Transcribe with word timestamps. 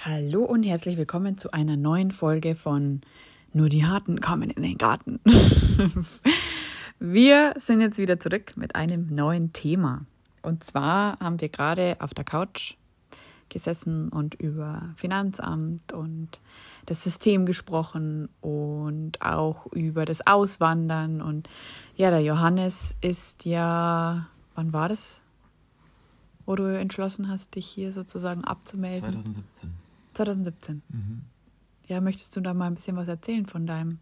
Hallo 0.00 0.44
und 0.44 0.62
herzlich 0.62 0.96
willkommen 0.96 1.38
zu 1.38 1.50
einer 1.50 1.76
neuen 1.76 2.12
Folge 2.12 2.54
von 2.54 3.00
Nur 3.52 3.68
die 3.68 3.84
Harten 3.84 4.20
kommen 4.20 4.48
in 4.48 4.62
den 4.62 4.78
Garten. 4.78 5.18
wir 7.00 7.54
sind 7.56 7.80
jetzt 7.80 7.98
wieder 7.98 8.20
zurück 8.20 8.56
mit 8.56 8.76
einem 8.76 9.12
neuen 9.12 9.52
Thema. 9.52 10.06
Und 10.40 10.62
zwar 10.62 11.18
haben 11.18 11.40
wir 11.40 11.48
gerade 11.48 11.96
auf 11.98 12.14
der 12.14 12.22
Couch 12.22 12.76
gesessen 13.48 14.08
und 14.10 14.36
über 14.36 14.94
Finanzamt 14.94 15.92
und 15.92 16.40
das 16.86 17.02
System 17.02 17.44
gesprochen 17.44 18.28
und 18.40 19.20
auch 19.20 19.66
über 19.72 20.04
das 20.04 20.24
Auswandern. 20.24 21.20
Und 21.20 21.48
ja, 21.96 22.10
der 22.10 22.22
Johannes 22.22 22.94
ist 23.00 23.44
ja, 23.46 24.28
wann 24.54 24.72
war 24.72 24.88
das, 24.88 25.22
wo 26.46 26.54
du 26.54 26.78
entschlossen 26.78 27.28
hast, 27.28 27.56
dich 27.56 27.66
hier 27.66 27.90
sozusagen 27.90 28.44
abzumelden? 28.44 29.10
2017. 29.10 29.87
2017. 30.18 30.82
Mhm. 30.88 31.22
Ja, 31.86 32.00
möchtest 32.00 32.36
du 32.36 32.40
da 32.40 32.52
mal 32.54 32.66
ein 32.66 32.74
bisschen 32.74 32.96
was 32.96 33.08
erzählen 33.08 33.46
von 33.46 33.66
deinem 33.66 33.98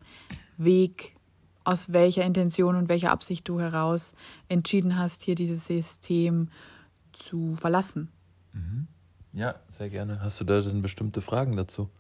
Weg, 0.57 1.17
aus 1.65 1.93
welcher 1.93 2.25
Intention 2.25 2.77
und 2.77 2.89
welcher 2.89 3.11
Absicht 3.11 3.49
du 3.49 3.61
heraus 3.61 4.15
entschieden 4.49 4.99
hast, 4.99 5.23
hier 5.23 5.35
dieses 5.35 5.67
System 5.67 6.49
zu 7.13 7.55
verlassen? 7.57 8.11
Mhm. 8.53 8.89
Ja, 9.33 9.55
sehr 9.69 9.91
gerne. 9.91 10.21
Hast 10.21 10.41
du 10.41 10.45
da 10.45 10.61
denn 10.61 10.83
bestimmte 10.83 11.21
Fragen 11.21 11.57
dazu? 11.57 11.91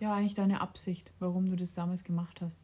Ja, 0.00 0.14
eigentlich 0.14 0.34
deine 0.34 0.60
Absicht, 0.60 1.10
warum 1.18 1.48
du 1.50 1.56
das 1.56 1.72
damals 1.72 2.04
gemacht 2.04 2.40
hast. 2.40 2.60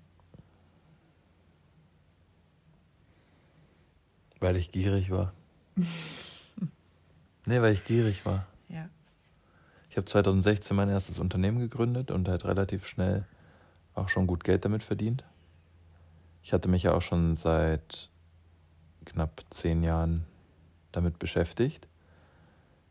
Weil 4.41 4.57
ich 4.57 4.71
gierig 4.73 5.11
war. 5.11 5.33
nee, 7.47 7.61
weil 7.61 7.73
ich 7.73 7.85
gierig 7.85 8.25
war. 8.27 8.47
Ich 9.93 9.99
habe 9.99 10.07
2016 10.07 10.75
mein 10.75 10.89
erstes 10.89 11.19
Unternehmen 11.19 11.59
gegründet 11.59 12.11
und 12.11 12.27
halt 12.27 12.47
relativ 12.47 12.87
schnell 12.87 13.27
auch 13.93 14.09
schon 14.09 14.27
gut 14.27 14.43
Geld 14.43 14.65
damit 14.65 14.83
verdient. 14.83 15.23
Ich 16.43 16.55
hatte 16.55 16.71
mich 16.71 16.85
ja 16.85 16.95
auch 16.95 17.03
schon 17.03 17.37
seit 17.37 18.09
knapp 19.05 19.43
zehn 19.51 19.83
Jahren 19.83 20.25
damit 20.93 21.19
beschäftigt. 21.19 21.89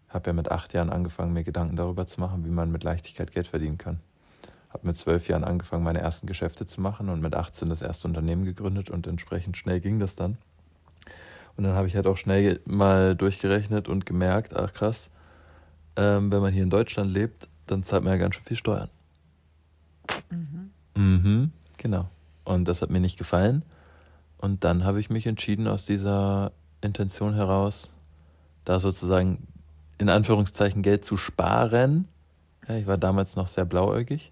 Habe 0.10 0.30
ja 0.30 0.34
mit 0.34 0.52
acht 0.52 0.74
Jahren 0.74 0.92
angefangen, 0.92 1.34
mir 1.34 1.44
Gedanken 1.44 1.76
darüber 1.76 2.06
zu 2.06 2.20
machen, 2.20 2.46
wie 2.46 2.52
man 2.52 2.72
mit 2.72 2.84
Leichtigkeit 2.84 3.32
Geld 3.32 3.48
verdienen 3.48 3.80
kann. 3.80 4.00
Habe 4.70 4.86
mit 4.86 4.96
zwölf 4.96 5.28
Jahren 5.28 5.44
angefangen, 5.44 5.84
meine 5.84 6.02
ersten 6.02 6.28
Geschäfte 6.28 6.68
zu 6.68 6.82
machen 6.82 7.10
und 7.10 7.20
mit 7.20 7.34
18 7.34 7.68
das 7.68 7.82
erste 7.82 8.08
Unternehmen 8.08 8.46
gegründet 8.46 8.92
und 8.92 9.08
entsprechend 9.08 9.58
schnell 9.58 9.80
ging 9.80 9.98
das 9.98 10.16
dann. 10.16 10.38
Und 11.58 11.64
dann 11.64 11.74
habe 11.74 11.88
ich 11.88 11.96
halt 11.96 12.06
auch 12.06 12.18
schnell 12.18 12.60
mal 12.66 13.16
durchgerechnet 13.16 13.90
und 13.90 14.06
gemerkt, 14.06 14.56
ach 14.56 14.72
krass, 14.72 15.10
ähm, 15.96 16.32
wenn 16.32 16.42
man 16.42 16.54
hier 16.54 16.64
in 16.64 16.70
Deutschland 16.70 17.12
lebt, 17.12 17.48
dann 17.68 17.84
zahlt 17.84 18.04
man 18.04 18.14
ja 18.14 18.18
ganz 18.18 18.36
schön 18.36 18.44
viel 18.44 18.58
Steuern. 18.58 18.90
Mhm. 20.30 20.72
Mhm, 20.96 21.52
genau. 21.78 22.10
Und 22.44 22.68
das 22.68 22.82
hat 22.82 22.90
mir 22.90 23.00
nicht 23.00 23.18
gefallen. 23.18 23.64
Und 24.38 24.64
dann 24.64 24.84
habe 24.84 25.00
ich 25.00 25.10
mich 25.10 25.28
entschieden, 25.28 25.68
aus 25.68 25.86
dieser 25.86 26.52
Intention 26.82 27.36
heraus, 27.36 27.94
da 28.66 28.80
sozusagen 28.80 29.48
in 29.98 30.10
Anführungszeichen 30.10 30.82
Geld 30.82 31.06
zu 31.06 31.16
sparen. 31.18 32.08
Ja, 32.68 32.76
ich 32.76 32.88
war 32.88 32.98
damals 32.98 33.36
noch 33.36 33.48
sehr 33.48 33.66
blauäugig 33.66 34.32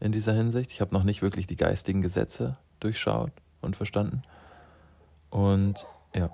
in 0.00 0.12
dieser 0.12 0.32
Hinsicht. 0.32 0.72
Ich 0.72 0.80
habe 0.80 0.94
noch 0.94 1.04
nicht 1.04 1.22
wirklich 1.22 1.46
die 1.46 1.56
geistigen 1.56 2.02
Gesetze 2.02 2.56
durchschaut 2.80 3.32
und 3.60 3.76
verstanden. 3.76 4.22
Und 5.30 5.86
ja, 6.14 6.30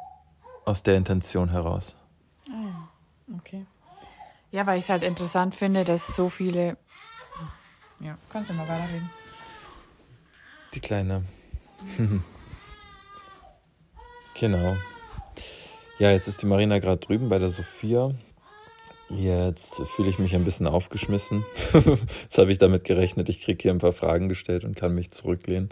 aus 0.64 0.82
der 0.82 0.96
Intention 0.96 1.48
heraus. 1.48 1.96
Ah, 2.48 2.88
okay. 3.36 3.66
Ja, 4.52 4.66
weil 4.66 4.78
ich 4.78 4.84
es 4.84 4.90
halt 4.90 5.02
interessant 5.02 5.54
finde, 5.54 5.82
dass 5.84 6.14
so 6.14 6.28
viele. 6.28 6.76
Ja, 8.00 8.18
kannst 8.30 8.50
du 8.50 8.54
mal 8.54 8.68
weiterreden. 8.68 9.10
Die 10.74 10.80
Kleine. 10.80 11.24
genau. 14.38 14.76
Ja, 15.98 16.10
jetzt 16.10 16.28
ist 16.28 16.42
die 16.42 16.46
Marina 16.46 16.78
gerade 16.78 16.98
drüben 16.98 17.30
bei 17.30 17.38
der 17.38 17.48
Sophia. 17.48 18.12
Jetzt 19.08 19.74
fühle 19.94 20.08
ich 20.08 20.18
mich 20.18 20.34
ein 20.34 20.44
bisschen 20.44 20.66
aufgeschmissen. 20.66 21.44
jetzt 22.22 22.38
habe 22.38 22.52
ich 22.52 22.58
damit 22.58 22.84
gerechnet, 22.84 23.28
ich 23.28 23.40
kriege 23.40 23.58
hier 23.60 23.72
ein 23.72 23.78
paar 23.78 23.92
Fragen 23.92 24.28
gestellt 24.28 24.64
und 24.64 24.76
kann 24.76 24.94
mich 24.94 25.10
zurücklehnen 25.10 25.70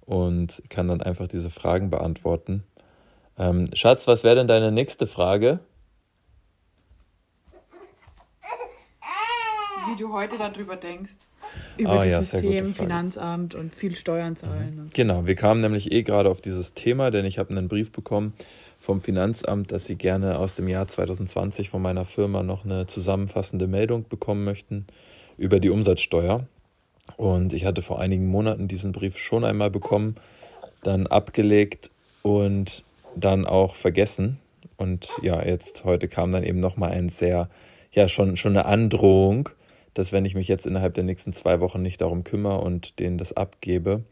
und 0.00 0.62
kann 0.68 0.88
dann 0.88 1.02
einfach 1.02 1.28
diese 1.28 1.50
Fragen 1.50 1.90
beantworten. 1.90 2.64
Ähm, 3.38 3.68
Schatz, 3.72 4.06
was 4.06 4.24
wäre 4.24 4.36
denn 4.36 4.48
deine 4.48 4.72
nächste 4.72 5.06
Frage? 5.06 5.60
Wie 9.96 10.02
du 10.02 10.12
heute 10.12 10.36
darüber 10.38 10.76
denkst. 10.76 11.14
Über 11.76 11.92
oh, 11.92 12.02
das 12.02 12.10
ja, 12.10 12.22
System, 12.22 12.74
Finanzamt 12.74 13.54
und 13.54 13.74
viel 13.74 13.94
Steuern 13.94 14.36
zahlen. 14.36 14.82
Mhm. 14.84 14.90
Genau, 14.92 15.26
wir 15.26 15.36
kamen 15.36 15.60
nämlich 15.60 15.92
eh 15.92 16.02
gerade 16.02 16.28
auf 16.28 16.40
dieses 16.40 16.74
Thema, 16.74 17.10
denn 17.10 17.24
ich 17.24 17.38
habe 17.38 17.50
einen 17.50 17.68
Brief 17.68 17.92
bekommen 17.92 18.34
vom 18.78 19.00
Finanzamt, 19.00 19.72
dass 19.72 19.86
sie 19.86 19.96
gerne 19.96 20.38
aus 20.38 20.56
dem 20.56 20.68
Jahr 20.68 20.86
2020 20.86 21.70
von 21.70 21.80
meiner 21.80 22.04
Firma 22.04 22.42
noch 22.42 22.64
eine 22.64 22.86
zusammenfassende 22.86 23.68
Meldung 23.68 24.06
bekommen 24.08 24.44
möchten 24.44 24.86
über 25.38 25.60
die 25.60 25.70
Umsatzsteuer. 25.70 26.46
Und 27.16 27.52
ich 27.52 27.64
hatte 27.64 27.82
vor 27.82 28.00
einigen 28.00 28.26
Monaten 28.26 28.68
diesen 28.68 28.92
Brief 28.92 29.16
schon 29.16 29.44
einmal 29.44 29.70
bekommen, 29.70 30.16
dann 30.82 31.06
abgelegt 31.06 31.90
und 32.22 32.84
dann 33.14 33.46
auch 33.46 33.76
vergessen. 33.76 34.38
Und 34.76 35.08
ja, 35.22 35.42
jetzt 35.42 35.84
heute 35.84 36.08
kam 36.08 36.32
dann 36.32 36.42
eben 36.42 36.60
nochmal 36.60 36.90
ein 36.90 37.08
sehr, 37.08 37.48
ja, 37.92 38.08
schon, 38.08 38.36
schon 38.36 38.56
eine 38.56 38.66
Androhung 38.66 39.48
dass 39.96 40.12
wenn 40.12 40.26
ich 40.26 40.34
mich 40.34 40.46
jetzt 40.46 40.66
innerhalb 40.66 40.92
der 40.92 41.04
nächsten 41.04 41.32
zwei 41.32 41.58
Wochen 41.60 41.80
nicht 41.80 42.02
darum 42.02 42.22
kümmere 42.22 42.60
und 42.60 42.98
denen 42.98 43.16
das 43.16 43.32
abgebe, 43.32 44.04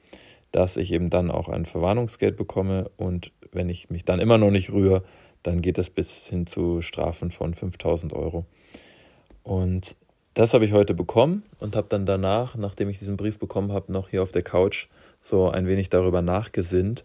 dass 0.50 0.78
ich 0.78 0.92
eben 0.92 1.10
dann 1.10 1.30
auch 1.30 1.50
ein 1.50 1.66
Verwarnungsgeld 1.66 2.38
bekomme 2.38 2.90
und 2.96 3.32
wenn 3.52 3.68
ich 3.68 3.90
mich 3.90 4.02
dann 4.02 4.18
immer 4.18 4.38
noch 4.38 4.50
nicht 4.50 4.72
rühre, 4.72 5.02
dann 5.42 5.60
geht 5.60 5.76
das 5.76 5.90
bis 5.90 6.26
hin 6.26 6.46
zu 6.46 6.80
Strafen 6.80 7.30
von 7.30 7.52
5000 7.52 8.14
Euro. 8.14 8.46
Und 9.42 9.94
das 10.32 10.54
habe 10.54 10.64
ich 10.64 10.72
heute 10.72 10.94
bekommen 10.94 11.42
und 11.58 11.76
habe 11.76 11.88
dann 11.90 12.06
danach, 12.06 12.56
nachdem 12.56 12.88
ich 12.88 12.98
diesen 12.98 13.18
Brief 13.18 13.38
bekommen 13.38 13.70
habe, 13.70 13.92
noch 13.92 14.08
hier 14.08 14.22
auf 14.22 14.32
der 14.32 14.42
Couch 14.42 14.86
so 15.20 15.50
ein 15.50 15.66
wenig 15.66 15.90
darüber 15.90 16.22
nachgesinnt. 16.22 17.04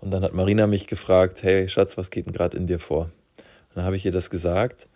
Und 0.00 0.12
dann 0.12 0.22
hat 0.22 0.34
Marina 0.34 0.68
mich 0.68 0.86
gefragt, 0.86 1.42
hey 1.42 1.68
Schatz, 1.68 1.98
was 1.98 2.12
geht 2.12 2.26
denn 2.26 2.32
gerade 2.32 2.56
in 2.56 2.68
dir 2.68 2.78
vor? 2.78 3.10
Und 3.70 3.76
dann 3.76 3.84
habe 3.84 3.96
ich 3.96 4.06
ihr 4.06 4.12
das 4.12 4.30
gesagt 4.30 4.86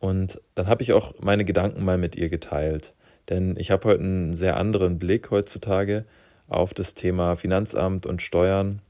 und 0.00 0.40
dann 0.54 0.66
habe 0.66 0.82
ich 0.82 0.92
auch 0.92 1.14
meine 1.20 1.44
Gedanken 1.44 1.84
mal 1.84 1.98
mit 1.98 2.16
ihr 2.16 2.28
geteilt. 2.28 2.94
Denn 3.28 3.56
ich 3.58 3.70
habe 3.70 3.88
heute 3.88 4.02
einen 4.02 4.34
sehr 4.34 4.56
anderen 4.56 4.98
Blick 4.98 5.30
heutzutage 5.30 6.04
auf 6.46 6.72
das 6.72 6.94
Thema 6.94 7.36
Finanzamt 7.36 8.06
und 8.06 8.22
Steuern. 8.22 8.80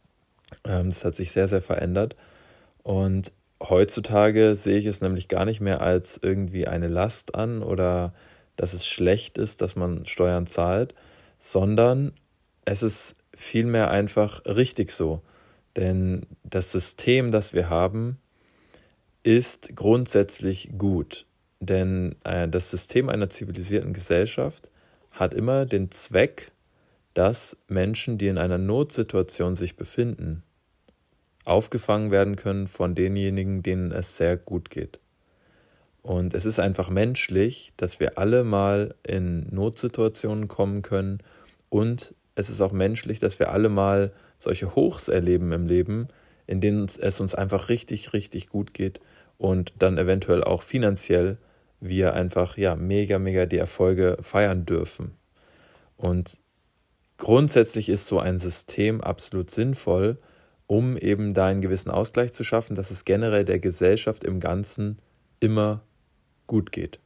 Ähm, 0.64 0.90
das 0.90 1.04
hat 1.04 1.14
sich 1.14 1.32
sehr, 1.32 1.48
sehr 1.48 1.62
verändert. 1.62 2.14
Und 2.82 3.32
heutzutage 3.60 4.54
sehe 4.54 4.78
ich 4.78 4.86
es 4.86 5.00
nämlich 5.00 5.28
gar 5.28 5.44
nicht 5.44 5.60
mehr 5.60 5.80
als 5.80 6.20
irgendwie 6.22 6.66
eine 6.66 6.88
Last 6.88 7.34
an 7.34 7.62
oder 7.62 8.14
dass 8.56 8.74
es 8.74 8.86
schlecht 8.86 9.38
ist, 9.38 9.62
dass 9.62 9.76
man 9.76 10.06
Steuern 10.06 10.46
zahlt, 10.46 10.94
sondern 11.38 12.12
es 12.64 12.82
ist 12.82 13.16
vielmehr 13.34 13.90
einfach 13.90 14.44
richtig 14.46 14.90
so. 14.90 15.22
Denn 15.76 16.26
das 16.44 16.72
System, 16.72 17.30
das 17.30 17.52
wir 17.52 17.68
haben, 17.68 18.18
ist 19.22 19.74
grundsätzlich 19.76 20.70
gut, 20.78 21.26
denn 21.60 22.16
äh, 22.24 22.48
das 22.48 22.70
System 22.70 23.08
einer 23.08 23.30
zivilisierten 23.30 23.92
Gesellschaft 23.92 24.70
hat 25.10 25.34
immer 25.34 25.66
den 25.66 25.90
Zweck, 25.90 26.52
dass 27.14 27.56
Menschen, 27.66 28.18
die 28.18 28.28
in 28.28 28.38
einer 28.38 28.58
Notsituation 28.58 29.56
sich 29.56 29.76
befinden, 29.76 30.42
aufgefangen 31.44 32.10
werden 32.10 32.36
können 32.36 32.68
von 32.68 32.94
denjenigen, 32.94 33.62
denen 33.62 33.90
es 33.90 34.16
sehr 34.16 34.36
gut 34.36 34.70
geht. 34.70 35.00
Und 36.02 36.34
es 36.34 36.44
ist 36.44 36.60
einfach 36.60 36.90
menschlich, 36.90 37.72
dass 37.76 38.00
wir 38.00 38.18
alle 38.18 38.44
mal 38.44 38.94
in 39.02 39.46
Notsituationen 39.50 40.46
kommen 40.46 40.82
können 40.82 41.18
und 41.68 42.14
es 42.34 42.50
ist 42.50 42.60
auch 42.60 42.72
menschlich, 42.72 43.18
dass 43.18 43.38
wir 43.40 43.50
alle 43.50 43.68
mal 43.68 44.12
solche 44.38 44.74
Hochs 44.76 45.08
erleben 45.08 45.50
im 45.52 45.66
Leben, 45.66 46.08
in 46.48 46.60
denen 46.60 46.86
es 46.86 47.20
uns 47.20 47.36
einfach 47.36 47.68
richtig, 47.68 48.12
richtig 48.12 48.48
gut 48.48 48.74
geht 48.74 49.00
und 49.36 49.72
dann 49.78 49.98
eventuell 49.98 50.42
auch 50.42 50.62
finanziell 50.62 51.38
wir 51.80 52.14
einfach 52.14 52.56
ja 52.56 52.74
mega, 52.74 53.20
mega 53.20 53.46
die 53.46 53.58
Erfolge 53.58 54.16
feiern 54.20 54.66
dürfen. 54.66 55.12
Und 55.96 56.38
grundsätzlich 57.18 57.88
ist 57.88 58.06
so 58.06 58.18
ein 58.18 58.38
System 58.38 59.00
absolut 59.00 59.50
sinnvoll, 59.50 60.18
um 60.66 60.96
eben 60.96 61.34
da 61.34 61.46
einen 61.46 61.60
gewissen 61.60 61.90
Ausgleich 61.90 62.32
zu 62.32 62.42
schaffen, 62.44 62.74
dass 62.74 62.90
es 62.90 63.04
generell 63.04 63.44
der 63.44 63.60
Gesellschaft 63.60 64.24
im 64.24 64.40
Ganzen 64.40 64.98
immer 65.40 65.82
gut 66.46 66.72
geht. 66.72 66.98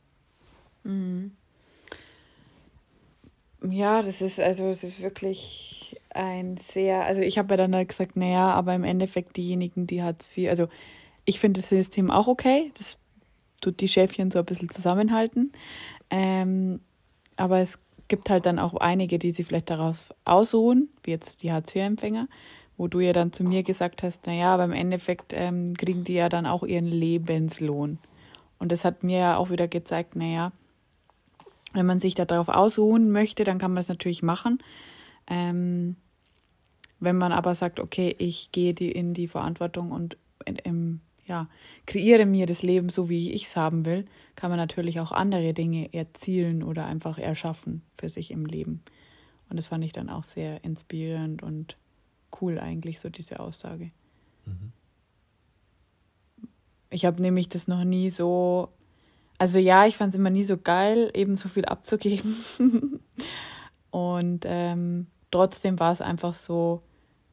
Mhm. 0.84 1.32
Ja, 3.68 4.02
das 4.02 4.22
ist 4.22 4.40
also 4.40 4.68
es 4.70 4.82
ist 4.82 5.02
wirklich 5.02 6.00
ein 6.14 6.56
sehr, 6.56 7.04
also 7.04 7.20
ich 7.20 7.38
habe 7.38 7.54
ja 7.54 7.66
dann 7.66 7.86
gesagt, 7.86 8.16
naja, 8.16 8.50
aber 8.50 8.74
im 8.74 8.84
Endeffekt 8.84 9.36
diejenigen, 9.36 9.86
die 9.86 10.02
Hartz 10.02 10.28
IV, 10.36 10.48
also 10.48 10.68
ich 11.24 11.40
finde 11.40 11.60
das 11.60 11.68
System 11.68 12.10
auch 12.10 12.28
okay. 12.28 12.72
Das 12.76 12.98
tut 13.60 13.80
die 13.80 13.88
Schäfchen 13.88 14.30
so 14.30 14.40
ein 14.40 14.44
bisschen 14.44 14.70
zusammenhalten. 14.70 15.52
Ähm, 16.10 16.80
aber 17.36 17.60
es 17.60 17.78
gibt 18.08 18.28
halt 18.28 18.46
dann 18.46 18.58
auch 18.58 18.74
einige, 18.74 19.18
die 19.18 19.30
sich 19.30 19.46
vielleicht 19.46 19.70
darauf 19.70 20.12
ausruhen, 20.24 20.90
wie 21.04 21.12
jetzt 21.12 21.42
die 21.42 21.52
Hartz-IV-Empfänger, 21.52 22.28
wo 22.76 22.88
du 22.88 23.00
ja 23.00 23.12
dann 23.12 23.32
zu 23.32 23.44
mir 23.44 23.62
gesagt 23.62 24.02
hast, 24.02 24.26
naja, 24.26 24.52
aber 24.52 24.64
im 24.64 24.72
Endeffekt 24.72 25.32
ähm, 25.34 25.74
kriegen 25.74 26.04
die 26.04 26.14
ja 26.14 26.28
dann 26.28 26.44
auch 26.46 26.62
ihren 26.62 26.86
Lebenslohn. 26.86 27.98
Und 28.58 28.70
das 28.70 28.84
hat 28.84 29.02
mir 29.02 29.18
ja 29.18 29.36
auch 29.38 29.50
wieder 29.50 29.68
gezeigt, 29.68 30.16
naja, 30.16 30.52
wenn 31.72 31.86
man 31.86 31.98
sich 31.98 32.14
darauf 32.14 32.48
ausruhen 32.48 33.10
möchte, 33.10 33.44
dann 33.44 33.58
kann 33.58 33.72
man 33.72 33.80
es 33.80 33.88
natürlich 33.88 34.22
machen. 34.22 34.58
Ähm, 35.32 35.96
wenn 37.00 37.16
man 37.16 37.32
aber 37.32 37.54
sagt, 37.54 37.80
okay, 37.80 38.14
ich 38.18 38.52
gehe 38.52 38.74
die 38.74 38.92
in 38.92 39.14
die 39.14 39.26
Verantwortung 39.26 39.90
und 39.90 40.18
in, 40.44 40.56
im, 40.56 41.00
ja, 41.26 41.48
kreiere 41.86 42.26
mir 42.26 42.46
das 42.46 42.62
Leben 42.62 42.90
so, 42.90 43.08
wie 43.08 43.32
ich 43.32 43.44
es 43.44 43.56
haben 43.56 43.84
will, 43.86 44.04
kann 44.36 44.50
man 44.50 44.58
natürlich 44.58 45.00
auch 45.00 45.10
andere 45.10 45.54
Dinge 45.54 45.92
erzielen 45.94 46.62
oder 46.62 46.84
einfach 46.86 47.18
erschaffen 47.18 47.82
für 47.96 48.08
sich 48.08 48.30
im 48.30 48.44
Leben. 48.44 48.82
Und 49.48 49.56
das 49.56 49.68
fand 49.68 49.84
ich 49.84 49.92
dann 49.92 50.10
auch 50.10 50.24
sehr 50.24 50.62
inspirierend 50.64 51.42
und 51.42 51.76
cool 52.40 52.58
eigentlich, 52.58 53.00
so 53.00 53.08
diese 53.08 53.40
Aussage. 53.40 53.90
Mhm. 54.44 54.72
Ich 56.90 57.06
habe 57.06 57.22
nämlich 57.22 57.48
das 57.48 57.68
noch 57.68 57.84
nie 57.84 58.10
so, 58.10 58.68
also 59.38 59.58
ja, 59.58 59.86
ich 59.86 59.96
fand 59.96 60.14
es 60.14 60.18
immer 60.18 60.30
nie 60.30 60.44
so 60.44 60.58
geil, 60.58 61.10
eben 61.14 61.38
so 61.38 61.48
viel 61.48 61.64
abzugeben. 61.64 62.36
und 63.90 64.44
ähm, 64.46 65.06
trotzdem 65.32 65.80
war 65.80 65.92
es 65.92 66.00
einfach 66.00 66.34
so, 66.34 66.78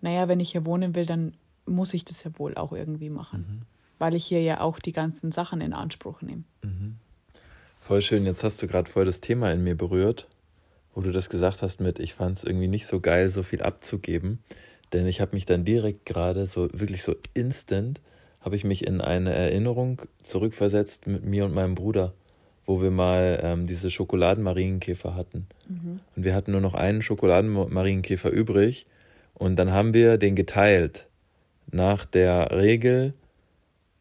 naja, 0.01 0.27
wenn 0.27 0.39
ich 0.39 0.51
hier 0.51 0.65
wohnen 0.65 0.95
will, 0.95 1.05
dann 1.05 1.35
muss 1.67 1.93
ich 1.93 2.03
das 2.03 2.23
ja 2.23 2.31
wohl 2.39 2.55
auch 2.55 2.71
irgendwie 2.71 3.11
machen. 3.11 3.45
Mhm. 3.47 3.61
Weil 3.99 4.15
ich 4.15 4.25
hier 4.25 4.41
ja 4.41 4.61
auch 4.61 4.79
die 4.79 4.93
ganzen 4.93 5.31
Sachen 5.31 5.61
in 5.61 5.73
Anspruch 5.73 6.23
nehme. 6.23 6.43
Mhm. 6.63 6.95
Voll 7.79 8.01
schön, 8.01 8.25
jetzt 8.25 8.43
hast 8.43 8.61
du 8.61 8.67
gerade 8.67 8.89
voll 8.89 9.05
das 9.05 9.21
Thema 9.21 9.51
in 9.51 9.63
mir 9.63 9.75
berührt, 9.75 10.27
wo 10.95 11.01
du 11.01 11.11
das 11.11 11.29
gesagt 11.29 11.61
hast 11.61 11.79
mit, 11.79 11.99
ich 11.99 12.13
fand 12.13 12.37
es 12.37 12.43
irgendwie 12.43 12.67
nicht 12.67 12.87
so 12.87 12.99
geil, 12.99 13.29
so 13.29 13.43
viel 13.43 13.61
abzugeben. 13.61 14.39
Denn 14.93 15.05
ich 15.05 15.21
habe 15.21 15.35
mich 15.35 15.45
dann 15.45 15.65
direkt 15.65 16.05
gerade 16.05 16.47
so, 16.47 16.69
wirklich 16.71 17.03
so 17.03 17.15
instant, 17.33 18.01
habe 18.41 18.55
ich 18.55 18.63
mich 18.63 18.87
in 18.87 19.01
eine 19.01 19.33
Erinnerung 19.33 20.01
zurückversetzt 20.23 21.07
mit 21.07 21.25
mir 21.25 21.45
und 21.45 21.53
meinem 21.53 21.75
Bruder, 21.75 22.13
wo 22.69 22.83
wir 22.83 22.91
mal 22.91 23.39
ähm, 23.41 23.65
diese 23.65 23.89
Schokoladenmarienkäfer 23.89 25.15
hatten. 25.15 25.47
Mhm. 25.67 26.01
Und 26.15 26.23
wir 26.23 26.35
hatten 26.35 26.51
nur 26.51 26.61
noch 26.61 26.75
einen 26.75 27.01
Schokoladenmarienkäfer 27.01 28.29
übrig 28.29 28.85
und 29.33 29.55
dann 29.55 29.73
haben 29.73 29.95
wir 29.95 30.19
den 30.19 30.35
geteilt 30.35 31.07
nach 31.71 32.05
der 32.05 32.51
Regel, 32.51 33.15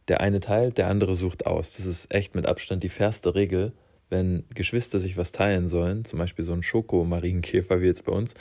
der 0.09 0.21
eine 0.21 0.41
teilt, 0.41 0.77
der 0.77 0.89
andere 0.89 1.15
sucht 1.15 1.47
aus. 1.47 1.79
Das 1.79 1.87
ist 1.87 2.13
echt 2.15 2.35
mit 2.35 2.45
Abstand 2.45 2.83
die 2.83 2.91
fairste 2.91 3.35
Regel, 3.35 3.73
wenn 4.11 4.45
Geschwister 4.55 4.99
sich 4.99 5.17
was 5.17 5.33
teilen 5.33 5.69
sollen, 5.69 6.05
zum 6.05 6.19
Beispiel 6.19 6.45
so 6.45 6.53
ein 6.53 6.63
Schokomarienkäfer 6.63 7.81
wie 7.81 7.87
jetzt 7.87 8.05
bei 8.05 8.13
uns, 8.13 8.35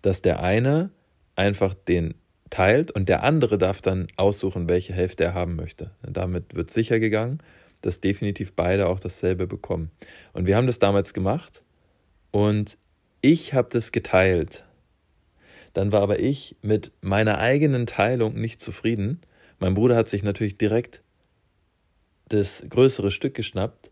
dass 0.00 0.22
der 0.22 0.42
eine 0.42 0.88
einfach 1.36 1.74
den 1.74 2.14
teilt 2.48 2.90
und 2.90 3.10
der 3.10 3.22
andere 3.22 3.58
darf 3.58 3.82
dann 3.82 4.06
aussuchen, 4.16 4.66
welche 4.66 4.94
Hälfte 4.94 5.24
er 5.24 5.34
haben 5.34 5.56
möchte. 5.56 5.90
Damit 6.02 6.54
wird 6.54 6.70
sicher 6.70 7.00
gegangen, 7.00 7.40
dass 7.84 8.00
definitiv 8.00 8.54
beide 8.54 8.88
auch 8.88 9.00
dasselbe 9.00 9.46
bekommen. 9.46 9.90
Und 10.32 10.46
wir 10.46 10.56
haben 10.56 10.66
das 10.66 10.78
damals 10.78 11.14
gemacht 11.14 11.62
und 12.30 12.78
ich 13.20 13.54
habe 13.54 13.68
das 13.70 13.92
geteilt 13.92 14.64
dann 15.74 15.90
war 15.92 16.02
aber 16.02 16.20
ich 16.20 16.56
mit 16.62 16.92
meiner 17.02 17.38
eigenen 17.38 17.86
Teilung 17.86 18.34
nicht 18.34 18.60
zufrieden. 18.60 19.20
Mein 19.58 19.74
Bruder 19.74 19.96
hat 19.96 20.08
sich 20.08 20.22
natürlich 20.22 20.56
direkt 20.56 21.02
das 22.28 22.64
größere 22.68 23.10
Stück 23.10 23.34
geschnappt 23.34 23.90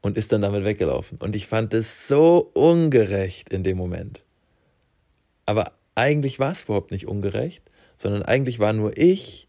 und 0.00 0.16
ist 0.16 0.32
dann 0.32 0.42
damit 0.42 0.64
weggelaufen. 0.64 1.18
Und 1.18 1.36
ich 1.36 1.46
fand 1.46 1.74
es 1.74 2.08
so 2.08 2.50
ungerecht 2.54 3.50
in 3.50 3.64
dem 3.64 3.76
Moment. 3.76 4.24
Aber 5.44 5.72
eigentlich 5.94 6.38
war 6.38 6.52
es 6.52 6.62
überhaupt 6.62 6.92
nicht 6.92 7.06
ungerecht, 7.06 7.64
sondern 7.96 8.22
eigentlich 8.22 8.60
war 8.60 8.72
nur 8.72 8.96
ich 8.96 9.48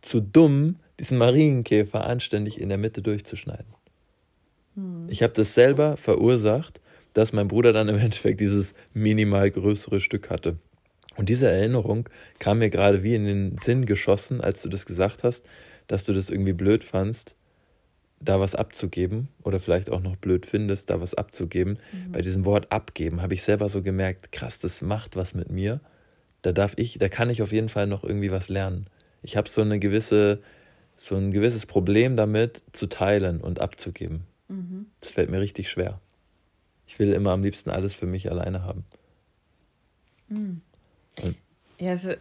zu 0.00 0.20
dumm, 0.20 0.76
diesen 0.98 1.18
Marienkäfer 1.18 2.06
anständig 2.06 2.60
in 2.60 2.68
der 2.68 2.78
Mitte 2.78 3.02
durchzuschneiden. 3.02 3.66
Hm. 4.74 5.06
Ich 5.08 5.22
habe 5.22 5.32
das 5.32 5.54
selber 5.54 5.96
verursacht, 5.96 6.80
dass 7.12 7.32
mein 7.32 7.48
Bruder 7.48 7.72
dann 7.72 7.88
im 7.88 7.96
Endeffekt 7.96 8.40
dieses 8.40 8.74
minimal 8.92 9.50
größere 9.50 10.00
Stück 10.00 10.30
hatte. 10.30 10.58
Und 11.16 11.28
diese 11.28 11.48
Erinnerung 11.48 12.08
kam 12.38 12.58
mir 12.58 12.68
gerade 12.68 13.02
wie 13.02 13.14
in 13.14 13.24
den 13.24 13.58
Sinn 13.58 13.86
geschossen, 13.86 14.40
als 14.40 14.62
du 14.62 14.68
das 14.68 14.84
gesagt 14.84 15.24
hast, 15.24 15.44
dass 15.86 16.04
du 16.04 16.12
das 16.12 16.28
irgendwie 16.28 16.52
blöd 16.52 16.84
fandst, 16.84 17.36
da 18.20 18.40
was 18.40 18.54
abzugeben 18.54 19.28
oder 19.42 19.60
vielleicht 19.60 19.90
auch 19.90 20.00
noch 20.00 20.16
blöd 20.16 20.46
findest, 20.46 20.90
da 20.90 21.00
was 21.00 21.14
abzugeben. 21.14 21.78
Mhm. 21.92 22.12
Bei 22.12 22.20
diesem 22.20 22.44
Wort 22.44 22.70
abgeben 22.72 23.22
habe 23.22 23.34
ich 23.34 23.42
selber 23.42 23.68
so 23.68 23.82
gemerkt, 23.82 24.32
krass, 24.32 24.58
das 24.58 24.82
macht 24.82 25.16
was 25.16 25.34
mit 25.34 25.50
mir. 25.50 25.80
Da 26.42 26.52
darf 26.52 26.74
ich, 26.76 26.98
da 26.98 27.08
kann 27.08 27.30
ich 27.30 27.42
auf 27.42 27.52
jeden 27.52 27.68
Fall 27.68 27.86
noch 27.86 28.04
irgendwie 28.04 28.30
was 28.30 28.48
lernen. 28.48 28.86
Ich 29.22 29.36
habe 29.36 29.48
so 29.48 29.62
eine 29.62 29.78
gewisse, 29.78 30.40
so 30.96 31.16
ein 31.16 31.32
gewisses 31.32 31.66
Problem 31.66 32.16
damit, 32.16 32.62
zu 32.72 32.86
teilen 32.86 33.40
und 33.40 33.60
abzugeben. 33.60 34.24
Mhm. 34.48 34.86
Das 35.00 35.10
fällt 35.10 35.30
mir 35.30 35.40
richtig 35.40 35.70
schwer. 35.70 36.00
Ich 36.86 36.98
will 36.98 37.12
immer 37.12 37.32
am 37.32 37.42
liebsten 37.42 37.70
alles 37.70 37.94
für 37.94 38.06
mich 38.06 38.30
alleine 38.30 38.62
haben. 38.62 38.84
Mhm. 40.28 40.62
Ja, 41.78 41.90
also, 41.90 42.12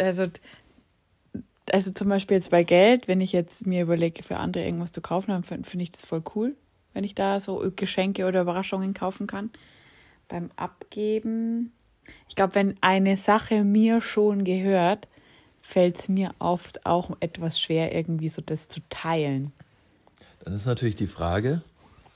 also, 1.72 1.92
zum 1.92 2.10
Beispiel 2.10 2.38
jetzt 2.38 2.50
bei 2.50 2.64
Geld, 2.64 3.08
wenn 3.08 3.22
ich 3.22 3.32
jetzt 3.32 3.66
mir 3.66 3.84
überlege, 3.84 4.24
für 4.24 4.38
andere 4.38 4.66
irgendwas 4.66 4.92
zu 4.92 5.02
kaufen, 5.02 5.32
dann 5.32 5.44
finde 5.44 5.68
find 5.68 5.84
ich 5.84 5.92
das 5.92 6.06
voll 6.06 6.24
cool, 6.36 6.56
wenn 6.94 7.04
ich 7.04 7.16
da 7.16 7.40
so 7.40 7.72
Geschenke 7.76 8.26
oder 8.26 8.42
Überraschungen 8.42 8.94
kaufen 8.94 9.28
kann. 9.28 9.50
Beim 10.28 10.50
Abgeben, 10.56 11.72
ich 12.28 12.36
glaube, 12.36 12.56
wenn 12.56 12.76
eine 12.82 13.18
Sache 13.18 13.64
mir 13.64 14.02
schon 14.02 14.44
gehört, 14.44 15.08
fällt 15.66 15.98
es 15.98 16.10
mir 16.10 16.30
oft 16.38 16.86
auch 16.86 17.18
etwas 17.22 17.60
schwer, 17.60 17.94
irgendwie 17.94 18.30
so 18.30 18.42
das 18.46 18.68
zu 18.68 18.82
teilen. 18.90 19.52
Dann 20.44 20.54
ist 20.54 20.68
natürlich 20.68 20.96
die 20.96 21.08
Frage, 21.08 21.64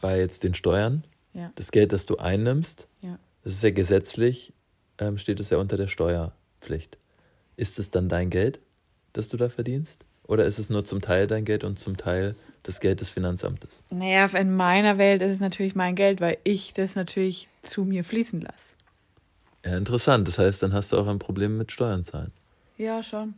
bei 0.01 0.19
jetzt 0.19 0.43
den 0.43 0.53
Steuern, 0.53 1.03
ja. 1.33 1.51
das 1.55 1.71
Geld, 1.71 1.91
das 1.91 2.05
du 2.05 2.17
einnimmst, 2.17 2.87
ja. 3.01 3.17
das 3.43 3.53
ist 3.53 3.63
ja 3.63 3.71
gesetzlich, 3.71 4.53
ähm, 4.99 5.17
steht 5.17 5.39
es 5.39 5.49
ja 5.49 5.57
unter 5.57 5.77
der 5.77 5.87
Steuer. 5.87 6.31
Pflicht. 6.61 6.97
Ist 7.55 7.79
es 7.79 7.89
dann 7.89 8.07
dein 8.07 8.29
Geld, 8.29 8.59
das 9.13 9.29
du 9.29 9.37
da 9.37 9.49
verdienst? 9.49 10.05
Oder 10.27 10.45
ist 10.45 10.59
es 10.59 10.69
nur 10.69 10.85
zum 10.85 11.01
Teil 11.01 11.25
dein 11.25 11.43
Geld 11.43 11.63
und 11.63 11.79
zum 11.79 11.97
Teil 11.97 12.35
das 12.61 12.79
Geld 12.79 13.01
des 13.01 13.09
Finanzamtes? 13.09 13.81
Naja, 13.89 14.25
in 14.25 14.55
meiner 14.55 14.99
Welt 14.99 15.23
ist 15.23 15.33
es 15.33 15.39
natürlich 15.39 15.73
mein 15.73 15.95
Geld, 15.95 16.21
weil 16.21 16.37
ich 16.43 16.73
das 16.73 16.95
natürlich 16.95 17.49
zu 17.63 17.83
mir 17.83 18.03
fließen 18.03 18.41
lasse. 18.41 18.75
Ja, 19.65 19.75
interessant. 19.75 20.27
Das 20.27 20.37
heißt, 20.37 20.61
dann 20.61 20.73
hast 20.73 20.91
du 20.91 20.97
auch 20.97 21.07
ein 21.07 21.17
Problem 21.17 21.57
mit 21.57 21.71
Steuern 21.71 22.03
zahlen. 22.03 22.31
Ja, 22.79 23.03
schon. 23.03 23.33